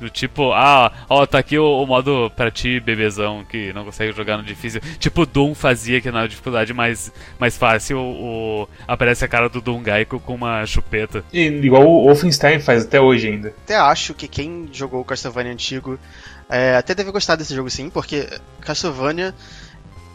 Do 0.00 0.08
tipo, 0.08 0.52
ah, 0.52 0.92
ó, 1.08 1.26
tá 1.26 1.38
aqui 1.38 1.58
o, 1.58 1.82
o 1.82 1.86
modo 1.86 2.30
pra 2.36 2.50
ti, 2.50 2.78
bebezão, 2.78 3.44
que 3.44 3.72
não 3.72 3.84
consegue 3.84 4.12
jogar 4.12 4.36
no 4.36 4.42
difícil. 4.44 4.80
Tipo, 4.98 5.26
Doom 5.26 5.54
fazia 5.54 6.00
que 6.00 6.10
na 6.10 6.26
dificuldade 6.26 6.72
mais, 6.72 7.12
mais 7.38 7.56
fácil 7.56 7.98
o, 7.98 8.62
o- 8.62 8.68
aparece 8.86 9.24
a 9.24 9.28
cara 9.28 9.48
do 9.48 9.60
Doom 9.60 9.82
Gaico 9.82 10.20
com 10.20 10.34
uma 10.34 10.64
chupeta. 10.66 11.24
E, 11.32 11.46
igual 11.46 11.84
o 11.88 12.04
Wolfenstein 12.04 12.60
faz 12.60 12.84
até 12.84 13.00
hoje 13.00 13.28
ainda. 13.28 13.48
Até 13.64 13.76
acho 13.76 14.14
que 14.14 14.28
quem 14.28 14.68
jogou 14.72 15.00
o 15.00 15.04
Castlevania 15.04 15.52
antigo 15.52 15.98
é, 16.48 16.76
até 16.76 16.94
deve 16.94 17.10
gostar 17.10 17.36
desse 17.36 17.54
jogo 17.54 17.68
sim, 17.68 17.90
porque 17.90 18.26
Castlevania 18.60 19.34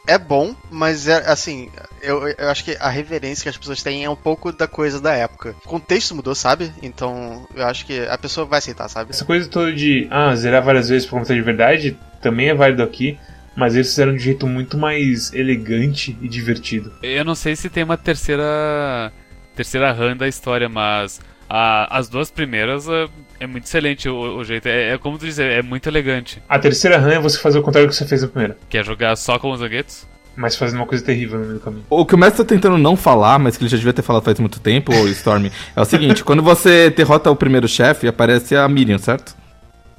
é 0.07 0.17
bom, 0.17 0.55
mas 0.69 1.07
é 1.07 1.15
assim, 1.29 1.69
eu, 2.01 2.27
eu 2.27 2.49
acho 2.49 2.63
que 2.63 2.75
a 2.79 2.89
reverência 2.89 3.43
que 3.43 3.49
as 3.49 3.57
pessoas 3.57 3.81
têm 3.81 4.03
é 4.03 4.09
um 4.09 4.15
pouco 4.15 4.51
da 4.51 4.67
coisa 4.67 4.99
da 4.99 5.13
época. 5.13 5.55
O 5.65 5.67
contexto 5.67 6.15
mudou, 6.15 6.35
sabe? 6.35 6.71
Então 6.81 7.47
eu 7.55 7.65
acho 7.65 7.85
que 7.85 7.99
a 8.07 8.17
pessoa 8.17 8.45
vai 8.45 8.59
aceitar, 8.59 8.87
sabe? 8.89 9.11
Essa 9.11 9.25
coisa 9.25 9.47
toda 9.49 9.71
de, 9.71 10.07
ah, 10.11 10.35
zerar 10.35 10.63
várias 10.63 10.89
vezes 10.89 11.07
por 11.07 11.19
conta 11.19 11.33
de 11.33 11.41
verdade 11.41 11.97
também 12.21 12.49
é 12.49 12.53
válido 12.53 12.83
aqui, 12.83 13.17
mas 13.55 13.75
eles 13.75 13.89
fizeram 13.89 14.11
de 14.11 14.17
um 14.17 14.21
jeito 14.21 14.47
muito 14.47 14.77
mais 14.77 15.33
elegante 15.33 16.17
e 16.21 16.27
divertido. 16.27 16.93
Eu 17.01 17.23
não 17.23 17.35
sei 17.35 17.55
se 17.55 17.69
tem 17.69 17.83
uma 17.83 17.97
terceira 17.97 19.11
terceira 19.55 19.91
run 19.91 20.17
da 20.17 20.27
história, 20.27 20.67
mas 20.67 21.21
a- 21.49 21.87
as 21.97 22.09
duas 22.09 22.29
primeiras 22.31 22.87
é, 22.87 23.07
é 23.39 23.47
muito 23.47 23.65
excelente 23.65 24.07
o, 24.09 24.37
o 24.37 24.43
jeito. 24.43 24.67
É, 24.67 24.93
é 24.93 24.97
como 24.97 25.17
tu 25.17 25.25
dizer, 25.25 25.51
é 25.51 25.61
muito 25.61 25.87
elegante. 25.87 26.41
A 26.49 26.57
terceira 26.59 26.97
run 26.97 27.09
é 27.09 27.19
você 27.19 27.37
fazer 27.39 27.59
o 27.59 27.61
contrário 27.63 27.87
do 27.87 27.91
que 27.91 27.95
você 27.97 28.05
fez 28.07 28.21
na 28.21 28.27
primeira, 28.27 28.57
Quer 28.69 28.85
jogar 28.85 29.15
só 29.15 29.37
com 29.39 29.51
os 29.51 29.59
zaguetos? 29.59 30.07
mas 30.35 30.55
fazendo 30.55 30.79
uma 30.79 30.87
coisa 30.87 31.05
terrível 31.05 31.37
no 31.37 31.45
meio 31.45 31.59
do 31.59 31.63
caminho. 31.63 31.85
O 31.91 32.03
que 32.07 32.15
o 32.15 32.17
mestre 32.17 32.43
tá 32.43 32.49
tentando 32.49 32.75
não 32.75 32.95
falar, 32.95 33.37
mas 33.37 33.55
que 33.55 33.61
ele 33.63 33.69
já 33.69 33.77
devia 33.77 33.93
ter 33.93 34.01
falado 34.01 34.23
faz 34.23 34.39
muito 34.39 34.59
tempo, 34.59 34.91
o 34.91 35.07
Storm, 35.09 35.45
é 35.75 35.79
o 35.79 35.85
seguinte: 35.85 36.23
quando 36.23 36.41
você 36.41 36.89
derrota 36.89 37.29
o 37.29 37.35
primeiro 37.35 37.67
chefe, 37.67 38.07
aparece 38.07 38.55
a 38.55 38.67
Miriam, 38.67 38.97
certo? 38.97 39.35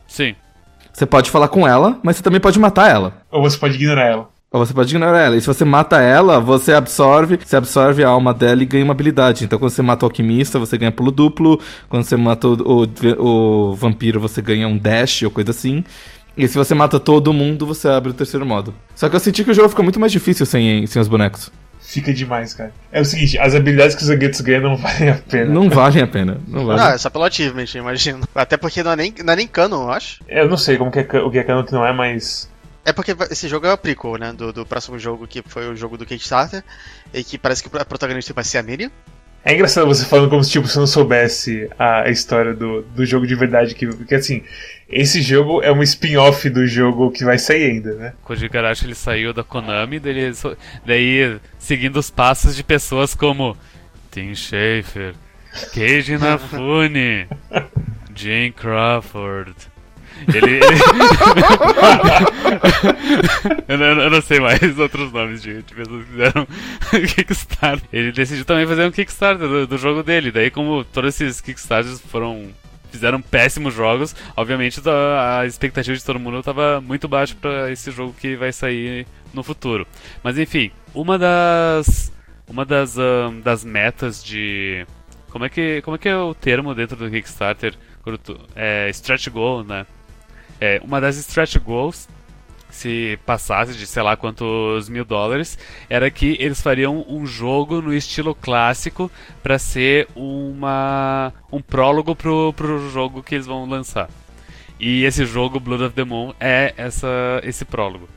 Sim. 0.08 0.34
Você 0.92 1.06
pode 1.06 1.30
falar 1.30 1.46
com 1.46 1.66
ela, 1.68 2.00
mas 2.02 2.16
você 2.16 2.22
também 2.22 2.40
pode 2.40 2.58
matar 2.58 2.90
ela. 2.90 3.22
Ou 3.30 3.42
você 3.42 3.56
pode 3.56 3.74
ignorar 3.76 4.06
ela. 4.06 4.28
Ou 4.54 4.64
você 4.64 4.72
pode 4.72 4.94
ignorar 4.94 5.20
ela. 5.20 5.36
E 5.36 5.40
se 5.40 5.48
você 5.48 5.64
mata 5.64 6.00
ela, 6.00 6.38
você 6.38 6.72
absorve, 6.72 7.40
você 7.44 7.56
absorve 7.56 8.04
a 8.04 8.08
alma 8.08 8.32
dela 8.32 8.62
e 8.62 8.64
ganha 8.64 8.84
uma 8.84 8.92
habilidade. 8.92 9.44
Então 9.44 9.58
quando 9.58 9.72
você 9.72 9.82
mata 9.82 10.04
o 10.04 10.06
alquimista, 10.06 10.60
você 10.60 10.78
ganha 10.78 10.92
pulo 10.92 11.10
duplo. 11.10 11.60
Quando 11.88 12.04
você 12.04 12.16
mata 12.16 12.46
o, 12.46 12.84
o, 12.84 13.70
o 13.72 13.74
vampiro, 13.74 14.20
você 14.20 14.40
ganha 14.40 14.68
um 14.68 14.78
dash 14.78 15.24
ou 15.24 15.30
coisa 15.32 15.50
assim. 15.50 15.82
E 16.36 16.46
se 16.46 16.56
você 16.56 16.72
mata 16.72 17.00
todo 17.00 17.32
mundo, 17.32 17.66
você 17.66 17.88
abre 17.88 18.10
o 18.10 18.14
terceiro 18.14 18.46
modo. 18.46 18.72
Só 18.94 19.08
que 19.08 19.16
eu 19.16 19.18
senti 19.18 19.42
que 19.42 19.50
o 19.50 19.54
jogo 19.54 19.70
fica 19.70 19.82
muito 19.82 19.98
mais 19.98 20.12
difícil 20.12 20.46
sem, 20.46 20.86
sem 20.86 21.02
os 21.02 21.08
bonecos. 21.08 21.50
Fica 21.80 22.14
demais, 22.14 22.54
cara. 22.54 22.72
É 22.92 23.00
o 23.00 23.04
seguinte, 23.04 23.36
as 23.36 23.56
habilidades 23.56 23.96
que 23.96 24.02
os 24.02 24.06
Zanguetos 24.06 24.40
ganham 24.40 24.62
não 24.62 24.76
valem 24.78 25.10
a 25.10 25.14
pena. 25.16 25.52
Não 25.52 25.68
valem 25.68 26.02
a 26.02 26.06
pena. 26.06 26.38
Não 26.46 26.64
valem. 26.64 26.84
Não, 26.84 26.92
é 26.92 26.98
só 26.98 27.10
pelo 27.10 27.24
achievement, 27.24 27.66
eu 27.74 27.80
imagino. 27.82 28.20
Até 28.32 28.56
porque 28.56 28.84
não 28.84 28.92
é 28.92 28.96
nem, 28.96 29.14
não 29.24 29.32
é 29.32 29.36
nem 29.36 29.48
canon, 29.48 29.82
eu 29.82 29.90
acho. 29.90 30.22
Eu 30.28 30.48
não 30.48 30.56
sei 30.56 30.76
como 30.76 30.92
que 30.92 31.00
é, 31.00 31.20
o 31.20 31.28
que 31.28 31.38
é 31.38 31.42
canon 31.42 31.64
que 31.64 31.72
não 31.72 31.84
é, 31.84 31.92
mas. 31.92 32.48
É 32.84 32.92
porque 32.92 33.16
esse 33.30 33.48
jogo 33.48 33.66
é 33.66 33.72
o 33.72 33.78
prequel, 33.78 34.16
né? 34.16 34.32
Do, 34.32 34.52
do 34.52 34.66
próximo 34.66 34.98
jogo 34.98 35.26
que 35.26 35.42
foi 35.42 35.68
o 35.68 35.76
jogo 35.76 35.96
do 35.96 36.04
Kickstarter. 36.04 36.62
E 37.12 37.24
que 37.24 37.38
parece 37.38 37.62
que 37.62 37.76
a 37.76 37.84
protagonista 37.84 38.34
vai 38.34 38.44
ser 38.44 38.58
a 38.58 38.62
Miriam. 38.62 38.90
É 39.46 39.52
engraçado 39.52 39.86
você 39.86 40.06
falando 40.06 40.30
como 40.30 40.42
se 40.42 40.50
tipo, 40.50 40.66
você 40.66 40.78
não 40.78 40.86
soubesse 40.86 41.68
a 41.78 42.08
história 42.08 42.54
do, 42.54 42.80
do 42.80 43.04
jogo 43.04 43.26
de 43.26 43.34
verdade. 43.34 43.74
Que, 43.74 43.86
porque 43.86 44.14
assim, 44.14 44.42
esse 44.88 45.20
jogo 45.20 45.62
é 45.62 45.70
um 45.70 45.82
spin-off 45.82 46.48
do 46.48 46.66
jogo 46.66 47.10
que 47.10 47.24
vai 47.24 47.38
sair 47.38 47.70
ainda, 47.70 47.94
né? 47.94 48.12
Koji 48.22 48.46
Igarashi 48.46 48.86
ele 48.86 48.94
saiu 48.94 49.34
da 49.34 49.44
Konami, 49.44 50.00
daí, 50.00 50.32
daí 50.86 51.40
seguindo 51.58 51.98
os 51.98 52.08
passos 52.08 52.56
de 52.56 52.64
pessoas 52.64 53.14
como 53.14 53.54
Tim 54.10 54.34
Schafer, 54.34 55.14
Keiji 55.74 56.14
Inafune, 56.14 57.26
Jane 58.16 58.52
Crawford. 58.52 59.73
Ele. 60.32 60.56
ele- 60.56 60.64
eu, 63.68 63.78
não, 63.78 63.86
eu 64.02 64.10
não 64.10 64.22
sei 64.22 64.40
mais 64.40 64.78
outros 64.78 65.12
nomes 65.12 65.42
de, 65.42 65.62
de 65.62 65.74
pessoas 65.74 66.04
que 66.04 66.10
fizeram 66.10 66.46
Kickstarter. 67.14 67.88
Ele 67.92 68.12
decidiu 68.12 68.44
também 68.44 68.66
fazer 68.66 68.86
um 68.86 68.90
Kickstarter 68.90 69.48
do, 69.48 69.66
do 69.66 69.78
jogo 69.78 70.02
dele. 70.02 70.30
Daí, 70.30 70.50
como 70.50 70.84
todos 70.84 71.14
esses 71.14 71.40
Kickstarters 71.40 72.00
foram 72.00 72.48
fizeram 72.90 73.20
péssimos 73.20 73.74
jogos. 73.74 74.14
Obviamente 74.36 74.80
a, 74.88 75.44
expectativa 75.46 75.96
de 75.96 76.04
todo 76.04 76.20
mundo 76.20 76.38
estava 76.38 76.80
muito 76.80 77.08
baixa 77.08 77.34
para 77.40 77.70
esse 77.72 77.90
jogo 77.90 78.14
que 78.18 78.36
vai 78.36 78.52
sair 78.52 79.06
no 79.32 79.42
futuro. 79.42 79.86
Mas 80.22 80.38
enfim, 80.38 80.70
uma 80.94 81.18
das 81.18 82.12
uma 82.46 82.64
das, 82.64 82.96
um, 82.96 83.40
das 83.42 83.64
metas 83.64 84.22
de 84.22 84.86
como 85.30 85.44
é 85.44 85.48
que 85.48 85.82
como 85.82 85.96
é 85.96 85.98
que 85.98 86.08
é 86.08 86.16
o 86.16 86.34
termo 86.34 86.74
dentro 86.74 86.96
do 86.96 87.10
Kickstarter? 87.10 87.74
É 88.54 88.88
stretch 88.90 89.28
goal, 89.28 89.64
né? 89.64 89.86
É, 90.60 90.80
uma 90.84 91.00
das 91.00 91.16
stretch 91.16 91.56
goals 91.58 92.08
se 92.74 93.18
passasse 93.24 93.74
de 93.74 93.86
sei 93.86 94.02
lá 94.02 94.16
quantos 94.16 94.88
mil 94.88 95.04
dólares, 95.04 95.56
era 95.88 96.10
que 96.10 96.36
eles 96.40 96.60
fariam 96.60 97.04
um 97.08 97.24
jogo 97.24 97.80
no 97.80 97.94
estilo 97.94 98.34
clássico 98.34 99.10
para 99.42 99.58
ser 99.58 100.08
uma 100.14 101.32
um 101.52 101.62
prólogo 101.62 102.16
pro, 102.16 102.52
pro 102.52 102.90
jogo 102.90 103.22
que 103.22 103.36
eles 103.36 103.46
vão 103.46 103.64
lançar. 103.64 104.08
E 104.78 105.04
esse 105.04 105.24
jogo, 105.24 105.60
Blood 105.60 105.84
of 105.84 105.94
the 105.94 106.04
Moon, 106.04 106.34
é 106.40 106.74
essa, 106.76 107.08
esse 107.44 107.64
prólogo. 107.64 108.08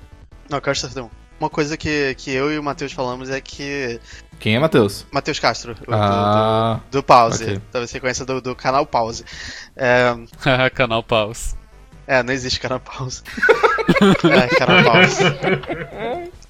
Não, 0.49 0.59
Curse 0.59 0.87
of 0.87 0.95
the 0.95 1.01
Moon. 1.01 1.11
Uma 1.39 1.51
coisa 1.51 1.77
que, 1.77 2.15
que 2.15 2.31
eu 2.31 2.51
e 2.51 2.57
o 2.57 2.63
Matheus 2.63 2.91
falamos 2.91 3.29
é 3.29 3.39
que. 3.39 3.99
Quem 4.39 4.55
é 4.55 4.59
Matheus? 4.59 5.05
Matheus 5.11 5.39
Castro, 5.39 5.75
ah, 5.87 6.79
do, 6.85 6.89
do, 6.89 7.01
do, 7.01 7.03
Pause. 7.03 7.43
Okay. 7.43 7.61
Talvez 7.71 7.91
você 7.91 7.99
conheça 7.99 8.25
do, 8.25 8.41
do 8.41 8.55
canal 8.55 8.87
Pause. 8.87 9.23
É... 9.75 10.15
canal 10.73 11.03
Pause. 11.03 11.56
É, 12.07 12.23
não 12.23 12.33
existe 12.33 12.59
canal 12.59 12.79
Pause. 12.79 13.21
é, 14.23 14.55
canal 14.55 14.83
Pause. 14.83 15.23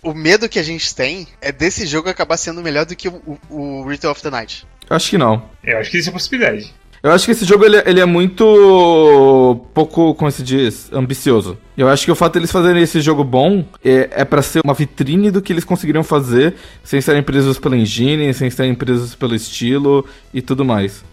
O 0.04 0.14
medo 0.14 0.48
que 0.48 0.60
a 0.60 0.64
gente 0.64 0.94
tem 0.94 1.28
é 1.42 1.52
desse 1.52 1.88
jogo 1.88 2.10
acabar 2.10 2.38
sendo 2.38 2.62
melhor 2.62 2.86
do 2.86 2.96
que 2.96 3.10
o, 3.10 3.40
o, 3.50 3.82
o 3.82 3.88
Ritual 3.88 4.12
of 4.12 4.22
the 4.22 4.30
Night. 4.30 4.68
Acho 4.90 5.10
que 5.10 5.18
não. 5.18 5.50
Eu 5.64 5.80
acho 5.80 5.90
que 5.90 5.98
isso 5.98 6.10
é 6.10 6.12
possibilidade. 6.12 6.74
Eu 7.02 7.12
acho 7.12 7.26
que 7.26 7.32
esse 7.32 7.46
jogo 7.46 7.64
ele, 7.64 7.78
ele, 7.86 8.00
é 8.00 8.06
muito 8.06 9.66
pouco, 9.74 10.16
como 10.16 10.32
se 10.32 10.42
diz, 10.42 10.92
ambicioso. 10.92 11.58
Eu 11.78 11.88
acho 11.88 12.04
que 12.04 12.12
o 12.12 12.16
fato 12.16 12.34
deles 12.34 12.52
fazerem 12.52 12.82
esse 12.82 13.02
jogo 13.02 13.24
bom 13.24 13.64
é, 13.84 14.10
é 14.12 14.26
para 14.26 14.42
ser 14.42 14.62
uma 14.64 14.74
vitrine 14.74 15.30
do 15.30 15.42
que 15.42 15.54
eles 15.54 15.64
conseguiriam 15.64 16.04
fazer 16.04 16.56
sem 16.84 17.00
estarem 17.00 17.22
presos 17.22 17.60
pela 17.60 17.78
engine, 17.78 18.34
sem 18.34 18.48
estarem 18.48 18.74
presos 18.74 19.14
pelo 19.14 19.36
estilo 19.36 20.06
e 20.34 20.42
tudo 20.42 20.66
mais. 20.66 21.04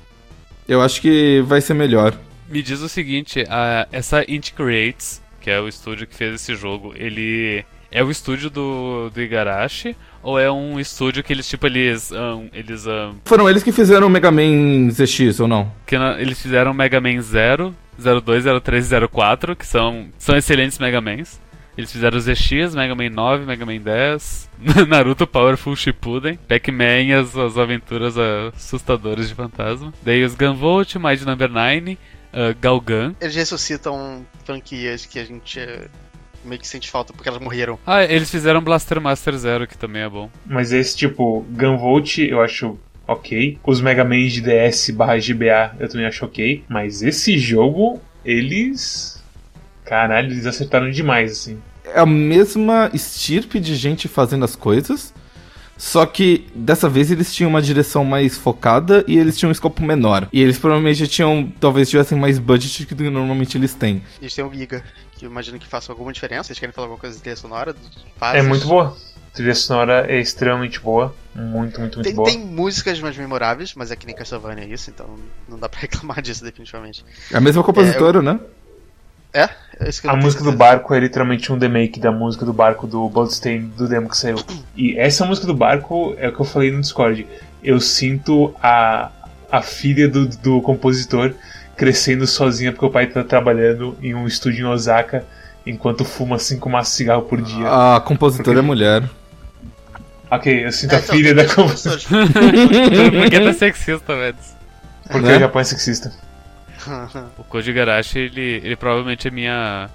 Eu 0.67 0.81
acho 0.81 1.01
que 1.03 1.43
vai 1.47 1.61
ser 1.61 1.75
melhor. 1.75 2.17
Me 2.49 2.63
diz 2.63 2.81
o 2.81 2.89
seguinte, 2.89 3.45
a, 3.49 3.89
essa 3.91 4.25
Int 4.31 4.53
Creates, 4.53 5.23
que 5.41 5.51
é 5.51 5.61
o 5.61 5.69
estúdio 5.69 6.07
que 6.07 6.15
fez 6.15 6.35
esse 6.35 6.55
jogo, 6.55 6.93
ele 6.97 7.65
é 7.91 8.03
o 8.03 8.11
estúdio 8.11 8.51
do, 8.51 9.11
do 9.11 9.23
Igarashi 9.23 9.97
ou 10.23 10.39
é 10.39 10.51
um 10.51 10.81
estúdio 10.81 11.23
que 11.23 11.33
eles, 11.33 11.47
tipo, 11.47 11.67
eles. 11.67 12.11
Um, 12.11 12.49
eles 12.53 12.87
um... 12.87 13.15
Foram 13.25 13.49
eles 13.49 13.63
que 13.63 13.71
fizeram 13.71 14.07
o 14.07 14.11
Mega 14.11 14.31
Man 14.31 14.91
ZX, 14.91 15.41
ou 15.41 15.47
não? 15.47 15.71
Que 15.87 15.99
na, 15.99 16.21
eles 16.21 16.41
fizeram 16.41 16.73
Mega 16.73 17.01
Man 17.01 17.21
0, 17.21 17.75
02, 17.99 18.45
03 18.63 18.93
e 18.93 19.09
04, 19.09 19.55
que 19.55 19.67
são, 19.67 20.09
são 20.19 20.35
excelentes 20.37 20.79
Mega 20.79 21.01
Mans. 21.01 21.39
Eles 21.77 21.93
fizeram 21.93 22.19
ZX, 22.19 22.75
Mega 22.75 22.95
Man 22.95 23.11
9, 23.11 23.45
Mega 23.45 23.67
Man 23.67 23.79
10, 23.79 24.51
Naruto 24.89 25.27
Powerful 25.27 25.77
Shippuden, 25.77 26.39
Pac-Man 26.49 27.03
e 27.03 27.13
as, 27.13 27.37
as 27.37 27.59
aventuras 27.59 28.17
assustadoras 28.17 29.29
de 29.29 29.35
fantasma. 29.35 29.93
Daí 30.03 30.25
os 30.25 30.35
Gunvolt, 30.35 30.95
Might 30.97 31.25
Number 31.25 31.51
9, 31.51 31.99
uh, 32.35 32.55
Galgan. 32.61 33.14
Eles 33.20 33.35
ressuscitam 33.35 34.27
franquias 34.44 35.07
que 35.07 35.18
a 35.18 35.25
gente 35.25 35.61
meio 36.44 36.61
que 36.61 36.68
sente 36.68 36.90
falta 36.90 37.12
porque 37.12 37.29
elas 37.29 37.40
morreram. 37.40 37.79
Ah, 37.87 38.05
eles 38.05 38.31
fizeram 38.31 38.61
Blaster 38.61 39.01
Master 39.01 39.35
Zero, 39.37 39.66
que 39.66 39.79
também 39.79 40.03
é 40.03 40.09
bom. 40.09 40.31
Mas 40.44 40.73
esse 40.73 40.97
tipo, 40.97 41.44
Gunvolt, 41.51 42.18
eu 42.18 42.42
acho 42.42 42.79
ok. 43.07 43.59
Os 43.64 43.81
Mega 43.81 44.05
Man 44.05 44.27
de 44.27 44.42
DS 44.42 44.90
barra 44.90 45.16
GBA 45.16 45.77
eu 45.79 45.88
também 45.88 46.07
acho 46.07 46.25
ok. 46.25 46.64
Mas 46.68 47.03
esse 47.03 47.38
jogo, 47.38 48.01
eles. 48.25 49.23
Caralho, 49.85 50.31
eles 50.33 50.47
acertaram 50.47 50.90
demais, 50.90 51.33
assim. 51.33 51.59
É 51.85 52.01
a 52.01 52.07
mesma 52.07 52.90
estirpe 52.94 53.61
de 53.61 53.75
gente 53.75 54.09
fazendo 54.09 54.44
as 54.44 54.57
coisas. 54.57 55.12
Só 55.77 56.07
que 56.07 56.47
dessa 56.55 56.89
vez 56.89 57.11
eles 57.11 57.35
tinham 57.35 57.51
uma 57.51 57.61
direção 57.61 58.05
mais 58.05 58.37
focada 58.37 59.05
e 59.09 59.19
eles 59.19 59.37
tinham 59.37 59.49
um 59.49 59.53
escopo 59.53 59.83
menor. 59.83 60.29
E 60.33 60.41
eles 60.41 60.59
provavelmente 60.59 61.07
tinham, 61.09 61.53
talvez 61.61 61.91
tivessem 61.91 62.19
mais 62.19 62.39
budget 62.39 62.85
do 62.85 63.05
que 63.05 63.11
normalmente 63.11 63.59
eles 63.59 63.75
têm. 63.75 64.03
Eles 64.21 64.35
têm 64.35 64.45
o 64.45 64.53
Giga 64.53 64.85
que 65.15 65.25
eu 65.25 65.31
imagino 65.31 65.59
que 65.59 65.67
faça 65.67 65.93
alguma 65.93 66.13
diferença. 66.13 66.49
Vocês 66.49 66.59
querem 66.59 66.73
falar 66.73 66.87
alguma 66.87 67.01
coisa 67.01 67.17
de 67.17 67.23
trilha 67.23 67.37
sonora? 67.37 67.75
É 68.33 68.43
muito 68.43 68.67
boa. 68.67 68.97
A 69.33 69.35
trilha 69.35 69.55
sonora 69.55 70.07
é 70.09 70.21
extremamente 70.21 70.81
boa. 70.81 71.15
Muito, 71.35 71.81
muito, 71.81 71.97
muito 71.97 72.03
tem, 72.03 72.15
boa. 72.15 72.29
Tem 72.29 72.39
músicas 72.39 73.01
mais 73.01 73.17
memoráveis, 73.17 73.75
mas 73.75 73.91
é 73.91 73.97
que 73.97 74.07
nem 74.07 74.15
Castlevania 74.15 74.65
é 74.65 74.69
isso, 74.69 74.91
então 74.91 75.19
não 75.49 75.59
dá 75.59 75.69
pra 75.69 75.81
reclamar 75.81 76.21
disso 76.21 76.45
definitivamente. 76.45 77.05
É 77.33 77.37
a 77.37 77.41
mesma 77.41 77.63
compositora, 77.63 78.19
é, 78.19 78.21
eu... 78.21 78.23
né? 78.23 78.41
É? 79.33 79.49
É 79.81 80.09
a 80.09 80.17
música 80.17 80.45
do 80.45 80.53
barco 80.53 80.95
é 80.95 81.01
literalmente 81.01 81.53
um 81.53 81.59
remake 81.59 81.99
da 81.99 82.13
música 82.13 82.45
do 82.45 82.53
barco 82.53 82.87
do 82.87 83.09
Bloodstain 83.09 83.73
do 83.77 83.89
demo 83.89 84.09
que 84.09 84.17
saiu. 84.17 84.37
E 84.77 84.97
essa 84.97 85.25
música 85.25 85.47
do 85.47 85.55
barco 85.55 86.15
é 86.19 86.29
o 86.29 86.33
que 86.33 86.41
eu 86.41 86.45
falei 86.45 86.71
no 86.71 86.81
Discord. 86.81 87.27
Eu 87.63 87.81
sinto 87.81 88.55
a, 88.63 89.11
a 89.51 89.63
filha 89.63 90.09
do, 90.09 90.27
do 90.27 90.61
compositor 90.63 91.33
crescendo 91.77 92.27
sozinha 92.27 92.73
porque 92.73 92.87
o 92.87 92.91
pai 92.91 93.07
tá 93.07 93.25
trabalhando 93.25 93.97
em 94.03 94.15
um 94.15 94.27
estúdio 94.27 94.67
em 94.67 94.69
Osaka 94.69 95.25
enquanto 95.67 96.05
fuma 96.05 96.39
cinco 96.39 96.69
maços 96.69 96.93
de 96.93 96.99
cigarro 96.99 97.23
por 97.23 97.41
dia. 97.41 97.97
A 97.97 98.01
compositora 98.01 98.45
porque... 98.45 98.59
é 98.59 98.63
mulher. 98.63 99.11
Ok, 100.31 100.67
eu 100.67 100.73
sinto 100.73 100.93
é, 100.93 100.97
a 100.97 101.01
então, 101.01 101.15
filha 101.15 101.35
da 101.35 101.47
compositora. 101.47 102.27
Por 102.31 103.31
que 103.31 103.41
tá 103.41 103.53
sexista, 103.53 104.15
velho? 104.15 104.37
Porque 105.09 105.27
né? 105.27 105.37
o 105.37 105.41
Japão 105.41 105.61
é 105.61 105.65
sexista. 105.65 106.13
o 107.38 107.44
Koji 107.44 107.73
Garashi, 107.73 108.18
ele, 108.18 108.61
ele 108.62 108.77
provavelmente 108.77 109.29
é 109.29 109.31
minha 109.31 109.90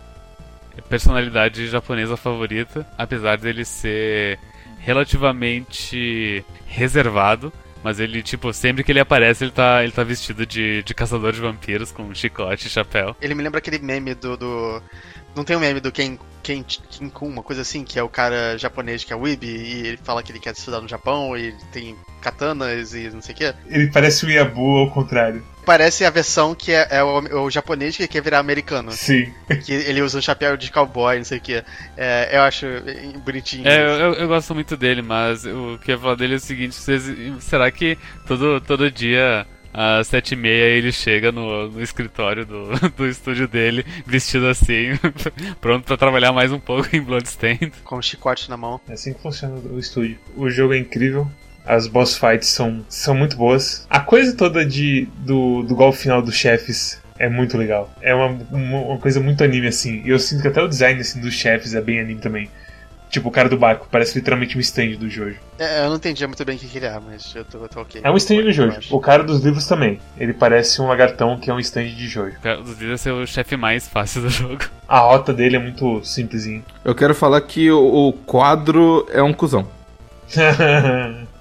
personalidade 0.88 1.67
japonesa 1.67 2.15
favorita, 2.15 2.88
apesar 2.97 3.38
dele 3.38 3.65
ser 3.65 4.39
relativamente 4.80 6.43
reservado. 6.65 7.52
Mas 7.84 7.99
ele, 7.99 8.21
tipo, 8.21 8.52
sempre 8.52 8.84
que 8.84 8.91
ele 8.91 8.99
aparece, 8.99 9.43
ele 9.43 9.52
tá, 9.52 9.82
ele 9.84 9.91
tá 9.93 10.04
vestido 10.04 10.45
de, 10.45 10.84
de 10.84 10.93
caçador 10.93 11.32
de 11.32 11.39
vampiros 11.39 11.91
com 11.91 12.04
um 12.04 12.13
chicote 12.13 12.67
e 12.67 12.69
chapéu. 12.69 13.15
Ele 13.21 13.34
me 13.34 13.43
lembra 13.43 13.60
aquele 13.60 13.80
meme 13.80 14.13
do. 14.13 14.36
do... 14.36 14.84
Não 15.34 15.45
tem 15.45 15.56
um 15.56 15.62
meme 15.62 15.80
do 15.80 15.91
Ken, 15.91 16.17
Ken, 16.43 16.63
Ken 16.63 17.10
Kun, 17.10 17.28
uma 17.28 17.43
coisa 17.43 17.62
assim, 17.62 17.86
que 17.86 17.97
é 17.97 18.04
o 18.04 18.10
cara 18.10 18.58
japonês 18.58 19.06
que 19.06 19.13
é 19.13 19.15
o 19.15 19.25
Ibi, 19.25 19.47
e 19.47 19.88
ele 19.88 19.97
fala 20.04 20.21
que 20.21 20.32
ele 20.32 20.39
quer 20.39 20.54
estudar 20.54 20.82
no 20.82 20.89
Japão, 20.89 21.38
e 21.38 21.47
ele 21.47 21.58
tem 21.71 21.95
katanas 22.19 22.93
e 22.93 23.10
não 23.12 23.21
sei 23.21 23.34
o 23.34 23.38
quê. 23.38 23.54
Ele 23.67 23.89
parece 23.91 24.25
o 24.25 24.30
Yabu 24.30 24.80
ao 24.80 24.91
contrário. 24.91 25.41
Parece 25.65 26.04
a 26.06 26.10
versão 26.10 26.56
que 26.56 26.72
é, 26.72 26.88
é 26.89 27.04
o, 27.04 27.43
o, 27.43 27.50
japonês 27.50 27.95
que 27.95 28.08
quer 28.08 28.22
virar 28.22 28.39
americano. 28.39 28.91
Sim. 28.91 29.32
Que 29.65 29.74
ele 29.74 30.02
usa 30.02 30.17
um 30.17 30.22
chapéu 30.22 30.58
de 30.58 30.72
cowboy, 30.72 31.17
não 31.17 31.26
sei 31.26 31.38
o 31.38 31.41
que. 31.41 31.63
É, 31.95 32.38
eu 32.38 32.41
acho 32.41 32.65
bonitinho. 33.24 33.67
É, 33.67 33.84
eu, 33.84 34.13
eu, 34.13 34.28
gosto 34.28 34.54
muito 34.56 34.76
dele, 34.76 35.02
mas 35.02 35.45
o 35.45 35.80
que 35.84 35.91
eu 35.91 35.95
ia 35.95 36.02
falar 36.02 36.15
dele 36.15 36.34
é 36.34 36.38
o 36.38 36.39
seguinte: 36.39 36.76
vocês, 36.76 37.04
será 37.41 37.69
que 37.69 37.98
todo, 38.26 38.60
todo 38.62 38.89
dia 38.89 39.45
às 39.74 40.08
sete 40.08 40.34
e 40.34 40.36
meia 40.36 40.65
ele 40.65 40.91
chega 40.91 41.32
no, 41.32 41.69
no 41.69 41.82
escritório 41.82 42.45
do, 42.45 42.69
do 42.98 43.08
estúdio 43.08 43.48
dele, 43.48 43.86
vestido 44.06 44.48
assim, 44.48 44.98
pronto 45.62 45.86
para 45.86 45.98
trabalhar 45.98 46.32
mais 46.32 46.52
um 46.52 46.60
pouco 46.60 46.93
em 46.95 47.02
Bloodstained. 47.02 47.72
Com 47.84 47.98
um 47.98 48.02
chicote 48.02 48.50
na 48.50 48.58
mão. 48.58 48.80
É 48.88 48.93
assim 48.93 49.13
que 49.13 49.22
funciona 49.22 49.56
o 49.56 49.80
estúdio. 49.80 50.17
O 50.36 50.50
jogo 50.50 50.74
é 50.74 50.78
incrível, 50.78 51.30
as 51.69 51.86
boss 51.86 52.17
fights 52.17 52.47
são, 52.47 52.84
são 52.89 53.13
muito 53.13 53.38
boas. 53.38 53.86
A 53.88 53.99
coisa 53.99 54.36
toda 54.36 54.65
de, 54.65 55.08
do, 55.19 55.62
do 55.62 55.75
golpe 55.75 55.99
final 55.99 56.19
dos 56.19 56.34
chefes 56.34 56.99
é 57.19 57.29
muito 57.29 57.55
legal. 57.58 57.93
É 58.01 58.13
uma, 58.15 58.39
uma, 58.51 58.77
uma, 58.79 58.97
coisa 58.97 59.19
muito 59.19 59.43
anime, 59.43 59.67
assim. 59.67 60.01
E 60.03 60.10
eu 60.10 60.17
sinto 60.17 60.41
que 60.41 60.47
até 60.47 60.63
o 60.63 60.67
design 60.67 60.99
assim, 60.99 61.21
dos 61.21 61.36
chefes 61.36 61.75
é 61.75 61.82
bem 61.82 61.99
anime 61.99 62.19
também. 62.19 62.49
Tipo, 63.12 63.29
o 63.29 63.32
cara 63.32 63.47
do 63.49 63.58
barco, 63.58 63.88
parece 63.91 64.17
literalmente 64.17 64.58
um 64.58 64.60
stand 64.60 64.95
do 64.97 65.10
Jojo. 65.10 65.38
É, 65.60 65.84
eu 65.84 65.89
não 65.89 65.97
entendi 65.97 66.25
muito 66.25 66.43
bem 66.43 66.55
o 66.55 66.60
que 66.60 66.77
ele 66.77 66.86
é, 66.86 66.99
mas 66.99 67.36
eu 67.36 67.45
tô, 67.45 67.60
eu 67.60 67.69
tô 67.69 67.82
ok. 67.82 68.01
É 68.03 68.10
um 68.10 68.17
stand 68.17 68.41
do 68.41 68.51
Jojo. 68.51 68.79
O 68.89 68.99
cara 68.99 69.23
dos 69.23 69.43
livros 69.43 69.67
também. 69.67 69.99
Ele 70.17 70.34
parece 70.34 70.82
um 70.82 70.88
lagartão 70.88 71.38
que 71.38 71.51
é 71.51 71.53
um 71.53 71.60
stand 71.60 71.89
de 71.89 72.08
Jojo. 72.08 72.38
O 72.38 72.41
cara 72.41 72.62
dos 72.62 72.79
livros 72.79 73.05
é 73.05 73.12
o 73.12 73.27
chefe 73.27 73.55
mais 73.55 73.88
fácil 73.88 74.23
do 74.23 74.29
jogo. 74.29 74.65
A 74.88 74.99
rota 74.99 75.32
dele 75.32 75.55
é 75.55 75.60
muito 75.60 76.03
simplesinho. 76.03 76.63
Eu 76.84 76.95
quero 76.95 77.13
falar 77.13 77.41
que 77.41 77.69
o, 77.69 78.10
o 78.10 78.13
quadro 78.13 79.08
é 79.12 79.21
um 79.21 79.34
cuzão. 79.34 79.67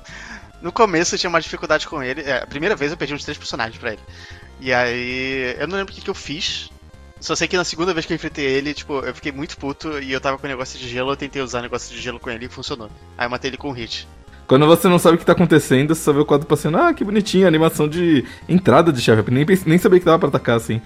No 0.61 0.73
começo 0.73 1.15
eu 1.15 1.19
tinha 1.19 1.31
uma 1.31 1.41
dificuldade 1.41 1.87
com 1.87 2.03
ele. 2.03 2.23
É, 2.23 2.43
a 2.43 2.47
primeira 2.47 2.75
vez 2.75 2.91
eu 2.91 2.97
perdi 2.97 3.15
uns 3.15 3.25
três 3.25 3.39
personagens 3.39 3.79
pra 3.79 3.93
ele. 3.93 4.03
E 4.61 4.73
aí. 4.73 5.57
Eu 5.59 5.69
não 5.69 5.77
lembro 5.77 5.93
o 5.93 5.97
que, 5.97 6.03
que 6.03 6.11
eu 6.11 6.15
fiz. 6.15 6.71
Só 7.21 7.35
sei 7.35 7.49
que 7.49 7.57
na 7.57 7.65
segunda 7.65 7.93
vez 7.93 8.07
que 8.07 8.13
eu 8.13 8.15
enfrentei 8.15 8.45
ele, 8.45 8.73
tipo, 8.73 9.01
eu 9.01 9.15
fiquei 9.15 9.33
muito 9.33 9.57
puto 9.57 9.99
e 9.99 10.13
eu 10.13 10.21
tava 10.21 10.39
com 10.39 10.47
um 10.47 10.51
negócio 10.51 10.79
de 10.79 10.89
gelo, 10.89 11.11
eu 11.11 11.17
tentei 11.17 11.43
usar 11.43 11.63
negócio 11.63 11.95
de 11.95 12.01
gelo 12.01 12.21
com 12.21 12.31
ele 12.31 12.47
e 12.47 12.49
funcionou. 12.49 12.89
Aí 13.17 13.27
eu 13.27 13.31
matei 13.31 13.51
ele 13.51 13.57
com 13.57 13.71
um 13.71 13.73
hit. 13.73 14.07
Quando 14.47 14.67
você 14.67 14.89
não 14.89 14.99
sabe 14.99 15.17
o 15.17 15.19
que 15.19 15.27
tá 15.27 15.33
acontecendo, 15.33 15.95
você 15.95 16.01
só 16.01 16.13
vê 16.13 16.21
o 16.21 16.25
quadro 16.25 16.47
passando, 16.47 16.79
ah, 16.79 16.95
que 16.95 17.05
bonitinho, 17.05 17.47
animação 17.47 17.89
de 17.89 18.25
entrada 18.49 18.93
de 18.93 19.01
chefe. 19.03 19.31
Nem, 19.31 19.45
nem 19.67 19.79
sabia 19.79 19.99
que 19.99 20.07
dava 20.07 20.19
pra 20.19 20.29
atacar 20.29 20.57
assim. 20.57 20.81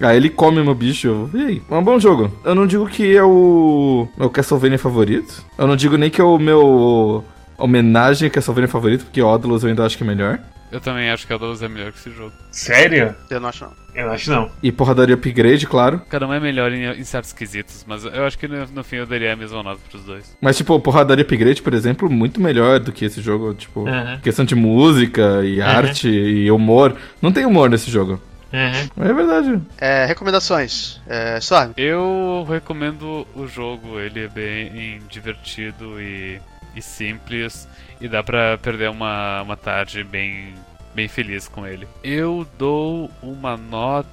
Aí 0.00 0.16
ele 0.16 0.30
come 0.30 0.62
meu 0.62 0.74
bicho. 0.74 1.30
E 1.32 1.42
aí? 1.42 1.62
É 1.70 1.74
um 1.74 1.82
bom 1.82 1.98
jogo. 1.98 2.30
Eu 2.44 2.54
não 2.54 2.66
digo 2.66 2.86
que 2.86 3.16
é 3.16 3.22
o 3.22 4.06
meu 4.16 4.30
Castlevania 4.30 4.78
favorito. 4.78 5.44
Eu 5.56 5.66
não 5.66 5.76
digo 5.76 5.96
nem 5.96 6.10
que 6.10 6.20
é 6.20 6.24
o 6.24 6.38
meu 6.38 7.24
homenagem 7.58 8.28
a 8.28 8.30
Castlevania 8.30 8.68
favorito, 8.68 9.04
porque 9.04 9.20
Odalus 9.20 9.62
eu 9.62 9.68
ainda 9.68 9.84
acho 9.84 9.96
que 9.96 10.04
é 10.04 10.06
melhor. 10.06 10.38
Eu 10.70 10.80
também 10.80 11.10
acho 11.10 11.26
que 11.26 11.32
Odalus 11.32 11.62
é 11.62 11.68
melhor 11.68 11.92
que 11.92 11.98
esse 11.98 12.10
jogo. 12.10 12.32
Sério? 12.50 13.14
Eu 13.30 13.40
não 13.40 13.48
acho 13.48 13.64
não. 13.64 13.72
Eu 13.94 14.06
não 14.06 14.12
acho 14.12 14.30
não. 14.30 14.50
E 14.62 14.70
porradaria 14.70 15.14
upgrade, 15.14 15.66
claro. 15.66 16.02
Cada 16.10 16.26
um 16.26 16.32
é 16.32 16.38
melhor 16.38 16.70
em, 16.72 16.84
em 16.84 17.04
certos 17.04 17.32
quesitos, 17.32 17.84
mas 17.88 18.04
eu 18.04 18.26
acho 18.26 18.38
que 18.38 18.46
no, 18.46 18.66
no 18.66 18.84
fim 18.84 18.96
eu 18.96 19.06
daria 19.06 19.32
a 19.32 19.36
mesma 19.36 19.62
nota 19.62 19.80
pros 19.88 20.04
dois. 20.04 20.36
Mas, 20.42 20.58
tipo, 20.58 20.78
porradaria 20.78 21.22
upgrade, 21.24 21.62
por 21.62 21.72
exemplo, 21.72 22.08
muito 22.10 22.38
melhor 22.40 22.80
do 22.80 22.92
que 22.92 23.04
esse 23.06 23.20
jogo. 23.22 23.54
Tipo, 23.54 23.80
Uhum. 23.80 24.18
questão 24.22 24.44
de 24.44 24.54
música 24.54 25.42
e 25.42 25.60
arte 25.62 26.08
e 26.08 26.50
humor. 26.50 26.94
Não 27.22 27.32
tem 27.32 27.46
humor 27.46 27.70
nesse 27.70 27.90
jogo. 27.90 28.20
Uhum. 28.52 29.04
É 29.04 29.12
verdade. 29.14 29.60
É, 29.78 30.04
recomendações. 30.06 31.00
É. 31.06 31.38
Eu 31.76 32.46
recomendo 32.48 33.26
o 33.34 33.46
jogo, 33.46 33.98
ele 33.98 34.24
é 34.24 34.28
bem 34.28 35.00
divertido 35.08 36.00
e, 36.00 36.40
e 36.74 36.82
simples 36.82 37.68
e 38.00 38.08
dá 38.08 38.22
pra 38.22 38.58
perder 38.58 38.90
uma, 38.90 39.42
uma 39.42 39.56
tarde 39.56 40.04
bem, 40.04 40.54
bem 40.94 41.08
feliz 41.08 41.48
com 41.48 41.66
ele. 41.66 41.86
Eu 42.02 42.46
dou 42.58 43.10
uma 43.22 43.56
nota 43.56 44.08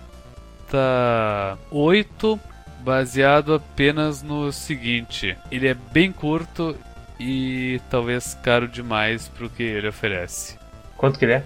8 1.71 2.39
baseado 2.79 3.53
apenas 3.53 4.21
no 4.21 4.51
seguinte: 4.51 5.37
ele 5.51 5.67
é 5.67 5.73
bem 5.73 6.11
curto 6.11 6.75
e 7.19 7.81
talvez 7.89 8.37
caro 8.43 8.67
demais 8.67 9.27
pro 9.27 9.49
que 9.49 9.63
ele 9.63 9.87
oferece. 9.87 10.57
Quanto 10.97 11.17
que 11.19 11.25
ele 11.25 11.33
é? 11.33 11.43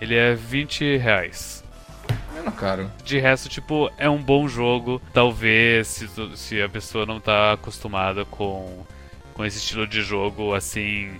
Ele 0.00 0.14
é 0.14 0.34
20 0.34 0.96
reais. 0.96 1.64
Menos 2.34 2.54
caro. 2.54 2.90
De 3.04 3.18
resto, 3.18 3.48
tipo, 3.48 3.90
é 3.98 4.08
um 4.08 4.22
bom 4.22 4.48
jogo. 4.48 5.02
Talvez, 5.12 5.88
se, 5.88 6.08
se 6.36 6.62
a 6.62 6.68
pessoa 6.68 7.04
não 7.04 7.20
tá 7.20 7.52
acostumada 7.52 8.24
com, 8.24 8.86
com 9.38 9.44
esse 9.44 9.58
estilo 9.58 9.86
de 9.86 10.02
jogo, 10.02 10.52
assim, 10.52 11.12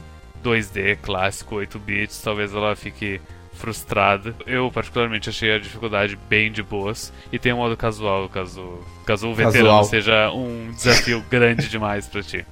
2D, 0.42 0.98
clássico, 1.00 1.54
8 1.54 1.78
bits, 1.78 2.20
talvez 2.20 2.52
ela 2.52 2.74
fique 2.74 3.20
frustrada. 3.52 4.34
Eu, 4.44 4.72
particularmente, 4.72 5.28
achei 5.28 5.54
a 5.54 5.58
dificuldade 5.60 6.18
bem 6.28 6.50
de 6.50 6.60
boas. 6.60 7.12
E 7.32 7.38
tem 7.38 7.52
um 7.52 7.58
modo 7.58 7.76
casual, 7.76 8.28
caso, 8.28 8.80
caso 9.06 9.28
o 9.28 9.34
veterano 9.36 9.68
Casual. 9.68 9.84
seja 9.84 10.32
um 10.32 10.72
desafio 10.72 11.24
grande 11.30 11.68
demais 11.68 12.08
pra 12.08 12.20
ti. 12.20 12.44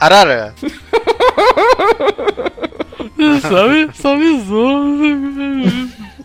Arara. 0.00 0.52
sabe? 3.40 3.90
Só 3.94 4.16
me 4.16 4.44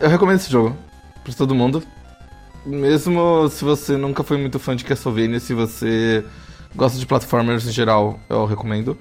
Eu 0.00 0.08
recomendo 0.08 0.36
esse 0.38 0.50
jogo 0.50 0.76
pra 1.22 1.32
todo 1.32 1.54
mundo. 1.54 1.80
Mesmo 2.64 3.48
se 3.50 3.64
você 3.64 3.96
nunca 3.96 4.24
foi 4.24 4.36
muito 4.36 4.58
fã 4.58 4.74
de 4.74 4.84
Castlevania, 4.84 5.38
se 5.38 5.54
você 5.54 6.24
gosta 6.76 6.98
de 6.98 7.06
platformers 7.06 7.66
em 7.66 7.72
geral, 7.72 8.20
eu 8.28 8.44
recomendo. 8.46 8.96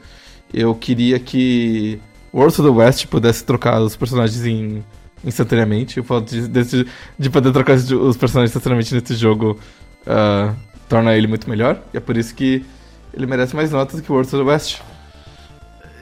Eu 0.53 0.73
queria 0.73 1.19
que 1.19 1.99
World 2.33 2.55
to 2.55 2.63
the 2.63 2.69
West 2.69 3.05
pudesse 3.07 3.43
trocar 3.43 3.81
os 3.81 3.95
personagens 3.95 4.45
em- 4.45 4.83
instantaneamente. 5.23 5.99
O 5.99 6.03
fato 6.03 6.29
de, 6.29 6.85
de 7.19 7.29
poder 7.29 7.51
trocar 7.51 7.75
os 7.75 8.17
personagens 8.17 8.51
instantaneamente 8.51 8.93
nesse 8.93 9.15
jogo 9.15 9.59
ah, 10.07 10.53
torna 10.87 11.15
ele 11.15 11.27
muito 11.27 11.49
melhor. 11.49 11.81
E 11.93 11.97
é 11.97 11.99
por 11.99 12.17
isso 12.17 12.33
que 12.33 12.65
ele 13.13 13.25
merece 13.25 13.55
mais 13.55 13.71
notas 13.71 14.01
que 14.01 14.11
World 14.11 14.29
to 14.29 14.37
the 14.37 14.43
West. 14.43 14.79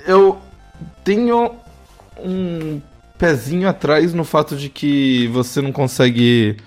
Eu 0.05 0.37
tenho 1.03 1.51
um 2.19 2.81
pezinho 3.17 3.69
atrás 3.69 4.13
no 4.13 4.23
fato 4.23 4.55
de 4.55 4.69
que 4.69 5.27
você 5.27 5.61
não 5.61 5.71
consegue 5.71 6.57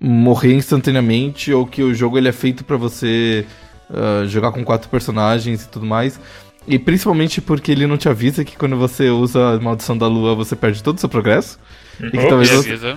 morrer 0.00 0.54
instantaneamente 0.54 1.52
ou 1.52 1.66
que 1.66 1.82
o 1.82 1.94
jogo 1.94 2.18
ele 2.18 2.28
é 2.28 2.32
feito 2.32 2.64
pra 2.64 2.76
você 2.76 3.46
ah, 3.90 4.24
jogar 4.26 4.52
com 4.52 4.64
quatro 4.64 4.88
personagens 4.88 5.64
e 5.64 5.68
tudo 5.68 5.86
mais. 5.86 6.20
E 6.66 6.78
principalmente 6.78 7.40
porque 7.40 7.72
ele 7.72 7.86
não 7.86 7.96
te 7.96 8.08
avisa 8.08 8.44
que 8.44 8.56
quando 8.56 8.76
você 8.76 9.08
usa 9.08 9.54
a 9.54 9.60
maldição 9.60 9.96
da 9.98 10.06
lua 10.06 10.34
você 10.34 10.54
perde 10.54 10.82
todo 10.82 10.96
o 10.96 11.00
seu 11.00 11.08
progresso. 11.08 11.58
E 12.00 12.10
que, 12.10 12.18
Ops. 12.18 12.28
talvez 12.28 12.50
você, 12.50 12.96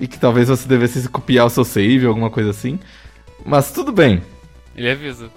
e 0.00 0.06
que 0.06 0.18
talvez 0.18 0.48
você 0.48 0.68
devesse 0.68 1.08
copiar 1.08 1.46
o 1.46 1.50
seu 1.50 1.64
save 1.64 2.04
ou 2.04 2.08
alguma 2.08 2.30
coisa 2.30 2.50
assim. 2.50 2.78
Mas 3.44 3.72
tudo 3.72 3.92
bem. 3.92 4.22
Ele 4.76 4.90
avisa. 4.90 5.30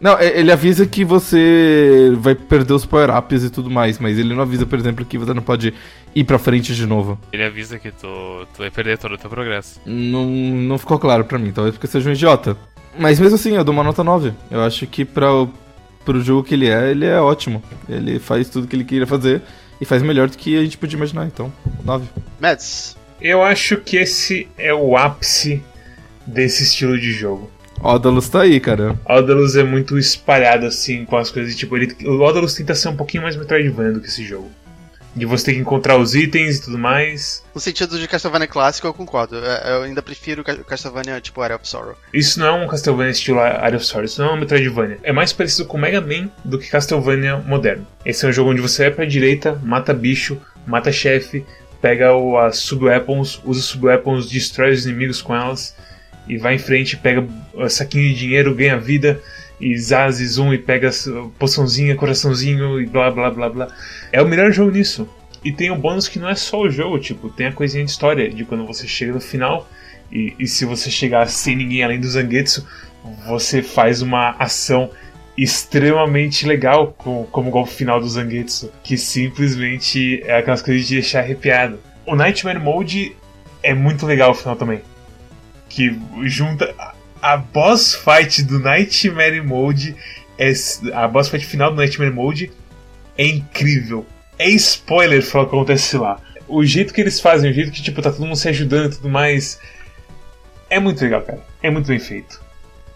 Não, 0.00 0.18
ele 0.18 0.50
avisa 0.50 0.86
que 0.86 1.04
você 1.04 2.12
vai 2.18 2.34
perder 2.34 2.72
os 2.72 2.86
power-ups 2.86 3.44
e 3.44 3.50
tudo 3.50 3.70
mais, 3.70 3.98
mas 3.98 4.18
ele 4.18 4.34
não 4.34 4.42
avisa, 4.42 4.64
por 4.64 4.78
exemplo, 4.78 5.04
que 5.04 5.18
você 5.18 5.34
não 5.34 5.42
pode 5.42 5.74
ir 6.14 6.24
pra 6.24 6.38
frente 6.38 6.74
de 6.74 6.86
novo. 6.86 7.18
Ele 7.30 7.44
avisa 7.44 7.78
que 7.78 7.90
tu, 7.90 8.46
tu 8.54 8.58
vai 8.58 8.70
perder 8.70 8.96
todo 8.96 9.12
o 9.12 9.18
teu 9.18 9.28
progresso. 9.28 9.78
Não, 9.84 10.24
não 10.26 10.78
ficou 10.78 10.98
claro 10.98 11.24
pra 11.26 11.38
mim, 11.38 11.52
talvez 11.52 11.74
porque 11.74 11.86
eu 11.86 11.90
seja 11.90 12.08
um 12.08 12.14
idiota. 12.14 12.56
Mas 12.98 13.18
mesmo 13.20 13.36
assim, 13.36 13.56
eu 13.56 13.64
dou 13.64 13.72
uma 13.74 13.84
nota 13.84 14.02
9. 14.04 14.32
Eu 14.50 14.62
acho 14.62 14.86
que 14.86 15.04
pra, 15.04 15.32
o- 15.32 15.50
pro 16.04 16.20
jogo 16.20 16.42
que 16.42 16.54
ele 16.54 16.68
é, 16.68 16.90
ele 16.90 17.06
é 17.06 17.20
ótimo. 17.20 17.62
Ele 17.88 18.18
faz 18.18 18.48
tudo 18.48 18.66
que 18.66 18.74
ele 18.76 18.84
queria 18.84 19.06
fazer 19.06 19.42
e 19.80 19.84
faz 19.84 20.02
melhor 20.02 20.28
do 20.28 20.36
que 20.36 20.58
a 20.58 20.62
gente 20.62 20.76
podia 20.78 20.96
imaginar, 20.96 21.26
então, 21.26 21.52
9. 21.84 22.06
Mads. 22.40 22.96
eu 23.20 23.42
acho 23.42 23.76
que 23.78 23.96
esse 23.96 24.48
é 24.58 24.74
o 24.74 24.96
ápice 24.96 25.62
desse 26.26 26.62
estilo 26.64 26.98
de 26.98 27.12
jogo. 27.12 27.50
Odalus 27.82 28.28
tá 28.28 28.42
aí, 28.42 28.60
cara. 28.60 28.94
Odalus 29.08 29.56
é 29.56 29.64
muito 29.64 29.98
espalhado 29.98 30.66
assim 30.66 31.06
com 31.06 31.16
as 31.16 31.30
coisas. 31.30 31.56
Tipo, 31.56 31.78
ele, 31.78 31.96
o 32.06 32.20
Odalus 32.20 32.52
tenta 32.54 32.74
ser 32.74 32.88
um 32.88 32.96
pouquinho 32.96 33.22
mais 33.22 33.36
Metroidvania 33.36 33.92
do 33.92 34.00
que 34.00 34.08
esse 34.08 34.22
jogo. 34.22 34.50
De 35.14 35.26
você 35.26 35.46
ter 35.46 35.54
que 35.54 35.58
encontrar 35.58 35.96
os 35.98 36.14
itens 36.14 36.58
e 36.58 36.62
tudo 36.62 36.78
mais. 36.78 37.42
No 37.52 37.60
sentido 37.60 37.98
de 37.98 38.06
Castlevania 38.06 38.46
clássico, 38.46 38.86
eu 38.86 38.94
concordo. 38.94 39.36
É, 39.44 39.72
Eu 39.76 39.82
ainda 39.82 40.00
prefiro 40.00 40.44
Ca- 40.44 40.56
Castlevania 40.58 41.20
tipo 41.20 41.42
Area 41.42 41.56
of 41.56 41.66
Sorrow. 41.68 41.96
Isso 42.14 42.38
não 42.38 42.46
é 42.46 42.52
um 42.64 42.68
Castlevania 42.68 43.10
estilo 43.10 43.40
Area 43.40 43.76
of 43.76 43.84
Sorrow, 43.84 44.04
isso 44.04 44.22
não 44.22 44.30
é 44.30 44.32
um 44.34 44.36
Metroidvania. 44.40 44.98
É 45.02 45.12
mais 45.12 45.32
parecido 45.32 45.66
com 45.66 45.76
Mega 45.76 46.00
Man 46.00 46.30
do 46.44 46.58
que 46.58 46.68
Castlevania 46.70 47.36
moderno. 47.38 47.86
Esse 48.06 48.24
é 48.24 48.28
um 48.28 48.32
jogo 48.32 48.50
onde 48.52 48.60
você 48.60 48.84
vai 48.84 48.90
pra 48.92 49.04
direita, 49.04 49.60
mata 49.64 49.92
bicho, 49.92 50.40
mata 50.66 50.92
chefe, 50.92 51.44
pega 51.82 52.14
o, 52.14 52.38
as 52.38 52.58
sub-weapons, 52.58 53.40
usa 53.44 53.62
sub-weapons, 53.62 54.28
destrói 54.30 54.70
os 54.72 54.86
inimigos 54.86 55.20
com 55.20 55.34
elas, 55.34 55.74
e 56.28 56.36
vai 56.38 56.54
em 56.54 56.58
frente, 56.58 56.96
pega 56.96 57.26
uh, 57.54 57.68
saquinho 57.68 58.08
de 58.12 58.14
dinheiro, 58.14 58.54
ganha 58.54 58.78
vida, 58.78 59.20
e 59.60 59.76
zaz 59.78 60.16
zoom, 60.16 60.54
e 60.54 60.58
pega 60.58 60.90
poçãozinha, 61.38 61.94
coraçãozinho, 61.94 62.80
e 62.80 62.86
blá 62.86 63.10
blá 63.10 63.30
blá 63.30 63.48
blá. 63.48 63.68
É 64.10 64.22
o 64.22 64.28
melhor 64.28 64.50
jogo 64.50 64.70
nisso. 64.70 65.08
E 65.44 65.52
tem 65.52 65.70
um 65.70 65.78
bônus 65.78 66.08
que 66.08 66.18
não 66.18 66.28
é 66.28 66.34
só 66.34 66.60
o 66.60 66.70
jogo, 66.70 66.98
tipo, 66.98 67.28
tem 67.28 67.46
a 67.46 67.52
coisinha 67.52 67.84
de 67.84 67.90
história, 67.90 68.28
de 68.28 68.44
quando 68.44 68.66
você 68.66 68.86
chega 68.86 69.12
no 69.12 69.20
final, 69.20 69.68
e, 70.10 70.34
e 70.38 70.46
se 70.46 70.64
você 70.64 70.90
chegar 70.90 71.26
sem 71.28 71.56
ninguém 71.56 71.82
além 71.82 72.00
do 72.00 72.08
Zangetsu, 72.08 72.66
você 73.26 73.62
faz 73.62 74.02
uma 74.02 74.30
ação 74.38 74.90
extremamente 75.36 76.46
legal, 76.46 76.94
com, 76.98 77.24
como 77.24 77.56
o 77.56 77.66
final 77.66 78.00
do 78.00 78.08
Zangetsu, 78.08 78.70
que 78.82 78.98
simplesmente 78.98 80.22
é 80.24 80.36
aquelas 80.36 80.60
coisas 80.60 80.86
de 80.86 80.94
deixar 80.96 81.20
arrepiado. 81.20 81.78
O 82.04 82.14
Nightmare 82.14 82.58
Mode 82.58 83.16
é 83.62 83.72
muito 83.72 84.04
legal 84.04 84.32
o 84.32 84.34
final 84.34 84.56
também. 84.56 84.82
Que 85.68 85.96
junta 86.24 86.74
a- 87.22 87.36
boss 87.36 87.94
fight 87.94 88.42
do 88.42 88.58
Nightmare 88.58 89.42
Mode, 89.44 89.96
é, 90.38 90.52
a 90.94 91.06
boss 91.08 91.28
fight 91.28 91.44
final 91.46 91.70
do 91.70 91.76
Nightmare 91.76 92.12
Mode 92.12 92.50
é 93.16 93.26
incrível. 93.26 94.06
É 94.38 94.48
spoiler 94.50 95.22
falar 95.22 95.44
o 95.44 95.48
que 95.48 95.54
acontece 95.56 95.96
lá. 95.98 96.20
O 96.48 96.64
jeito 96.64 96.92
que 96.94 97.00
eles 97.00 97.20
fazem, 97.20 97.50
o 97.50 97.54
jeito 97.54 97.70
que 97.70 97.82
tipo, 97.82 98.00
tá 98.02 98.10
todo 98.10 98.24
mundo 98.24 98.36
se 98.36 98.48
ajudando 98.48 98.92
e 98.92 98.96
tudo 98.96 99.08
mais. 99.08 99.58
É 100.68 100.80
muito 100.80 101.00
legal, 101.02 101.22
cara. 101.22 101.40
É 101.62 101.70
muito 101.70 101.86
bem 101.86 101.98
feito. 101.98 102.40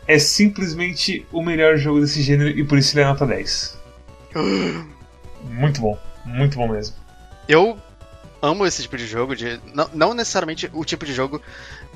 É 0.09 0.19
simplesmente 0.19 1.27
o 1.33 1.43
melhor 1.43 1.77
jogo 1.77 2.01
desse 2.01 2.23
gênero 2.23 2.51
e 2.51 2.65
por 2.65 2.79
isso 2.79 2.95
ele 2.97 3.03
é 3.05 3.07
nota 3.09 3.27
10. 3.27 3.79
Muito 5.45 5.81
bom. 5.81 5.99
Muito 6.25 6.57
bom 6.57 6.69
mesmo. 6.69 6.97
Eu 7.49 7.79
amo 8.41 8.67
esse 8.67 8.83
tipo 8.83 8.97
de 8.97 9.07
jogo, 9.07 9.35
de 9.37 9.61
não, 9.75 9.89
não 9.95 10.15
necessariamente 10.15 10.69
o 10.73 10.85
tipo 10.85 11.05
de 11.07 11.13
jogo, 11.13 11.41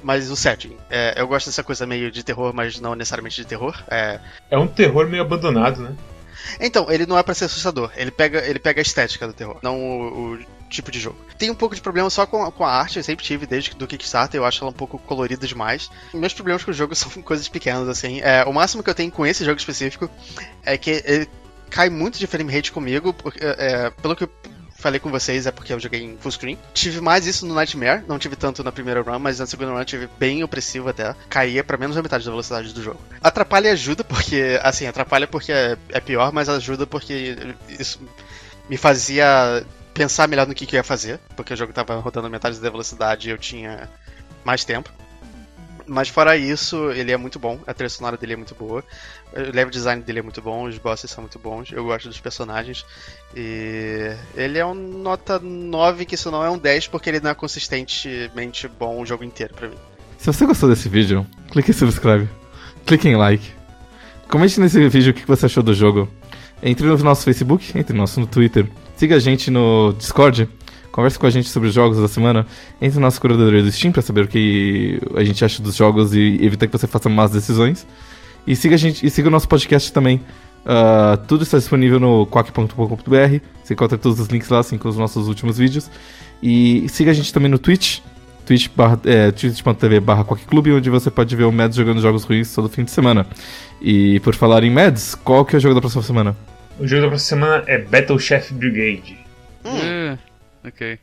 mas 0.02 0.30
o 0.30 0.36
setting. 0.36 0.76
É, 0.90 1.14
eu 1.20 1.26
gosto 1.26 1.46
dessa 1.46 1.62
coisa 1.62 1.86
meio 1.86 2.10
de 2.10 2.22
terror, 2.22 2.52
mas 2.54 2.80
não 2.80 2.94
necessariamente 2.94 3.36
de 3.36 3.44
terror. 3.46 3.80
É, 3.88 4.20
É 4.50 4.58
um 4.58 4.66
terror 4.66 5.06
meio 5.08 5.22
abandonado, 5.22 5.80
né? 5.82 5.94
Então, 6.60 6.90
ele 6.90 7.04
não 7.04 7.18
é 7.18 7.22
pra 7.22 7.34
ser 7.34 7.44
assustador. 7.46 7.90
Ele 7.96 8.10
pega, 8.10 8.38
ele 8.46 8.58
pega 8.58 8.80
a 8.80 8.82
estética 8.82 9.26
do 9.26 9.32
terror, 9.32 9.58
não 9.62 9.76
o, 9.78 10.34
o 10.34 10.38
tipo 10.70 10.90
de 10.90 10.98
jogo. 11.00 11.18
Tem 11.36 11.50
um 11.50 11.54
pouco 11.54 11.74
de 11.74 11.80
problema 11.80 12.08
só 12.10 12.26
com, 12.26 12.42
a- 12.44 12.52
com 12.52 12.64
a 12.64 12.70
arte, 12.72 12.96
eu 12.98 13.02
sempre 13.02 13.24
tive 13.24 13.44
desde 13.46 13.74
do 13.74 13.86
Kickstarter, 13.86 14.40
eu 14.40 14.44
acho 14.44 14.62
ela 14.62 14.70
um 14.70 14.74
pouco 14.74 14.98
colorida 14.98 15.46
demais. 15.46 15.90
Meus 16.14 16.32
problemas 16.32 16.62
com 16.64 16.70
o 16.70 16.74
jogo 16.74 16.94
são 16.96 17.10
coisas 17.22 17.48
pequenas, 17.48 17.88
assim. 17.88 18.20
É, 18.22 18.44
o 18.44 18.52
máximo 18.52 18.82
que 18.82 18.88
eu 18.90 18.94
tenho 18.94 19.10
com 19.10 19.26
esse 19.26 19.44
jogo 19.44 19.58
específico 19.58 20.08
é 20.64 20.78
que 20.78 21.02
ele 21.04 21.28
cai 21.70 21.90
muito 21.90 22.18
de 22.18 22.26
frame 22.26 22.50
rate 22.54 22.72
comigo, 22.72 23.12
porque, 23.12 23.40
é, 23.42 23.90
pelo 24.00 24.16
que 24.16 24.24
eu 24.24 24.30
falei 24.78 25.00
com 25.00 25.10
vocês, 25.10 25.44
é 25.44 25.50
porque 25.50 25.72
eu 25.72 25.80
joguei 25.80 26.02
em 26.02 26.16
full 26.16 26.30
screen. 26.30 26.56
Tive 26.72 27.00
mais 27.00 27.26
isso 27.26 27.44
no 27.44 27.54
Nightmare, 27.54 28.04
não 28.06 28.18
tive 28.18 28.36
tanto 28.36 28.62
na 28.62 28.70
primeira 28.70 29.02
run, 29.02 29.18
mas 29.18 29.40
na 29.40 29.46
segunda 29.46 29.72
run 29.72 29.84
tive 29.84 30.08
bem 30.18 30.42
opressivo 30.44 30.88
até. 30.88 31.14
Caía 31.28 31.64
pra 31.64 31.76
menos 31.76 31.96
da 31.96 32.02
metade 32.02 32.24
da 32.24 32.30
velocidade 32.30 32.72
do 32.72 32.82
jogo. 32.82 33.00
Atrapalha 33.20 33.68
e 33.68 33.72
ajuda, 33.72 34.04
porque, 34.04 34.58
assim, 34.62 34.86
atrapalha 34.86 35.26
porque 35.26 35.52
é, 35.52 35.76
é 35.90 36.00
pior, 36.00 36.32
mas 36.32 36.48
ajuda 36.48 36.86
porque 36.86 37.36
isso 37.68 38.00
me 38.70 38.76
fazia 38.76 39.64
pensar 39.92 40.28
melhor 40.28 40.46
no 40.46 40.54
que, 40.54 40.64
que 40.64 40.76
eu 40.76 40.78
ia 40.78 40.84
fazer, 40.84 41.18
porque 41.34 41.52
o 41.52 41.56
jogo 41.56 41.72
tava 41.72 41.98
rodando 41.98 42.30
metade 42.30 42.60
da 42.60 42.70
velocidade 42.70 43.28
e 43.28 43.32
eu 43.32 43.38
tinha 43.38 43.88
mais 44.44 44.64
tempo. 44.64 44.92
Mas 45.88 46.10
fora 46.10 46.36
isso, 46.36 46.90
ele 46.90 47.10
é 47.10 47.16
muito 47.16 47.38
bom, 47.38 47.58
a 47.66 47.72
trilha 47.72 47.88
sonora 47.88 48.18
dele 48.18 48.34
é 48.34 48.36
muito 48.36 48.54
boa, 48.54 48.84
o 49.32 49.40
level 49.40 49.70
design 49.70 50.02
dele 50.02 50.18
é 50.18 50.22
muito 50.22 50.42
bom, 50.42 50.64
os 50.64 50.76
bosses 50.76 51.10
são 51.10 51.22
muito 51.22 51.38
bons, 51.38 51.72
eu 51.72 51.82
gosto 51.82 52.08
dos 52.08 52.20
personagens. 52.20 52.84
E 53.34 54.14
ele 54.36 54.58
é 54.58 54.66
um 54.66 54.74
nota 54.74 55.38
9, 55.38 56.04
que 56.04 56.14
isso 56.14 56.30
não 56.30 56.44
é 56.44 56.50
um 56.50 56.58
10, 56.58 56.88
porque 56.88 57.08
ele 57.08 57.20
não 57.20 57.30
é 57.30 57.34
consistentemente 57.34 58.68
bom 58.68 59.00
o 59.00 59.06
jogo 59.06 59.24
inteiro 59.24 59.54
pra 59.54 59.68
mim. 59.68 59.78
Se 60.18 60.26
você 60.26 60.44
gostou 60.44 60.68
desse 60.68 60.90
vídeo, 60.90 61.26
clique 61.50 61.70
em 61.70 61.74
subscribe, 61.74 62.28
clique 62.84 63.08
em 63.08 63.16
like, 63.16 63.50
comente 64.28 64.60
nesse 64.60 64.86
vídeo 64.90 65.12
o 65.12 65.14
que 65.14 65.26
você 65.26 65.46
achou 65.46 65.62
do 65.62 65.72
jogo. 65.72 66.06
Entre 66.62 66.86
no 66.86 66.98
nosso 66.98 67.24
Facebook, 67.24 67.78
entre 67.78 67.94
no 67.94 68.00
nosso 68.00 68.20
no 68.20 68.26
Twitter, 68.26 68.68
siga 68.94 69.16
a 69.16 69.20
gente 69.20 69.50
no 69.50 69.94
Discord, 69.94 70.50
converse 70.92 71.18
com 71.18 71.26
a 71.26 71.30
gente 71.30 71.48
sobre 71.48 71.68
os 71.68 71.74
jogos 71.74 71.98
da 71.98 72.08
semana, 72.08 72.46
entre 72.80 72.98
na 72.98 73.06
nossa 73.06 73.20
curadoria 73.20 73.62
do 73.62 73.70
Steam 73.70 73.92
pra 73.92 74.02
saber 74.02 74.24
o 74.24 74.28
que 74.28 75.00
a 75.14 75.24
gente 75.24 75.44
acha 75.44 75.62
dos 75.62 75.74
jogos 75.74 76.14
e 76.14 76.38
evitar 76.42 76.66
que 76.66 76.72
você 76.76 76.86
faça 76.86 77.08
más 77.08 77.30
decisões. 77.30 77.86
E 78.46 78.56
siga 78.56 78.74
a 78.74 78.78
gente 78.78 79.04
e 79.04 79.10
siga 79.10 79.28
o 79.28 79.30
nosso 79.30 79.48
podcast 79.48 79.92
também. 79.92 80.20
Uh, 80.64 81.16
tudo 81.26 81.44
está 81.44 81.58
disponível 81.58 82.00
no 82.00 82.26
quack.com.br. 82.26 83.40
Você 83.62 83.74
encontra 83.74 83.96
todos 83.96 84.18
os 84.20 84.28
links 84.28 84.48
lá, 84.48 84.60
assim 84.60 84.78
como 84.78 84.90
os 84.90 84.98
nossos 84.98 85.28
últimos 85.28 85.58
vídeos. 85.58 85.90
E 86.42 86.86
siga 86.88 87.10
a 87.10 87.14
gente 87.14 87.32
também 87.32 87.50
no 87.50 87.58
Twitch, 87.58 88.00
twitch 88.46 88.68
barra, 88.74 88.98
é, 89.04 89.30
twitch.tv 89.30 90.00
barra 90.00 90.24
Clube, 90.24 90.72
onde 90.72 90.88
você 90.88 91.10
pode 91.10 91.34
ver 91.36 91.44
o 91.44 91.52
Mads 91.52 91.76
jogando 91.76 92.00
jogos 92.00 92.24
ruins 92.24 92.54
todo 92.54 92.68
fim 92.68 92.84
de 92.84 92.90
semana. 92.90 93.26
E 93.80 94.20
por 94.20 94.34
falar 94.34 94.64
em 94.64 94.70
Mads, 94.70 95.14
qual 95.14 95.44
que 95.44 95.54
é 95.54 95.58
o 95.58 95.60
jogo 95.60 95.74
da 95.74 95.80
próxima 95.80 96.02
semana? 96.02 96.36
O 96.78 96.86
jogo 96.86 97.02
da 97.02 97.08
próxima 97.08 97.40
semana 97.40 97.64
é 97.66 97.78
Battle 97.78 98.18
Chef 98.18 98.52
Brigade. 98.54 99.18
É, 99.64 99.97
ok. 100.64 100.98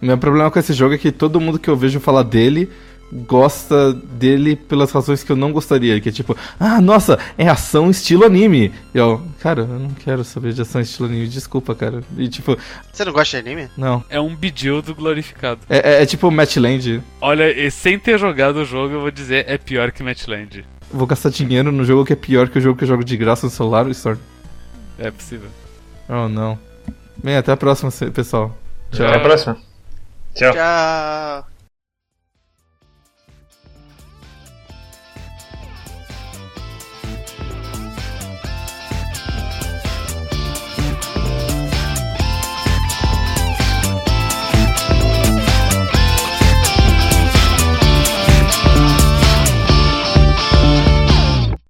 Meu 0.00 0.18
problema 0.18 0.50
com 0.50 0.58
esse 0.58 0.72
jogo 0.72 0.94
é 0.94 0.98
que 0.98 1.10
todo 1.10 1.40
mundo 1.40 1.58
que 1.58 1.68
eu 1.68 1.76
vejo 1.76 1.98
falar 2.00 2.22
dele 2.22 2.68
gosta 3.12 3.92
dele 3.92 4.56
pelas 4.56 4.90
razões 4.90 5.22
que 5.22 5.30
eu 5.30 5.36
não 5.36 5.52
gostaria. 5.52 6.00
Que 6.00 6.08
é 6.08 6.12
tipo, 6.12 6.36
ah, 6.58 6.80
nossa, 6.80 7.18
é 7.38 7.48
ação 7.48 7.90
estilo 7.90 8.24
anime. 8.24 8.72
E 8.94 8.98
eu, 8.98 9.22
cara, 9.40 9.62
eu 9.62 9.78
não 9.78 9.90
quero 9.90 10.24
saber 10.24 10.52
de 10.52 10.62
ação 10.62 10.80
estilo 10.80 11.08
anime, 11.08 11.28
desculpa, 11.28 11.74
cara. 11.74 12.02
E 12.18 12.28
tipo, 12.28 12.58
Você 12.92 13.04
não 13.04 13.12
gosta 13.12 13.40
de 13.40 13.48
anime? 13.48 13.70
não. 13.76 14.04
É 14.10 14.20
um 14.20 14.34
Bidildo 14.34 14.94
glorificado. 14.94 15.60
É, 15.68 15.98
é, 15.98 16.02
é 16.02 16.06
tipo 16.06 16.30
Matchland. 16.30 17.02
Olha, 17.20 17.50
e 17.50 17.70
sem 17.70 17.98
ter 17.98 18.18
jogado 18.18 18.56
o 18.56 18.64
jogo, 18.64 18.94
eu 18.94 19.00
vou 19.00 19.10
dizer, 19.10 19.44
é 19.48 19.56
pior 19.56 19.92
que 19.92 20.02
Matchland. 20.02 20.64
Vou 20.92 21.06
gastar 21.06 21.30
dinheiro 21.30 21.72
no 21.72 21.84
jogo 21.84 22.04
que 22.04 22.12
é 22.12 22.16
pior 22.16 22.48
que 22.48 22.58
o 22.58 22.60
jogo 22.60 22.76
que 22.76 22.84
eu 22.84 22.88
jogo 22.88 23.04
de 23.04 23.16
graça 23.16 23.46
no 23.46 23.50
celular, 23.50 23.88
Store. 23.90 24.18
É 24.98 25.10
possível. 25.10 25.48
Oh, 26.08 26.28
não. 26.28 26.58
Bem, 27.24 27.38
até 27.38 27.52
a 27.52 27.56
próxima, 27.56 27.90
pessoal. 28.12 28.54
Tchau. 28.92 29.06
Até 29.06 29.16
a 29.16 29.20
próxima. 29.20 29.56
Tchau. 30.34 30.52
Tchau. 30.52 31.53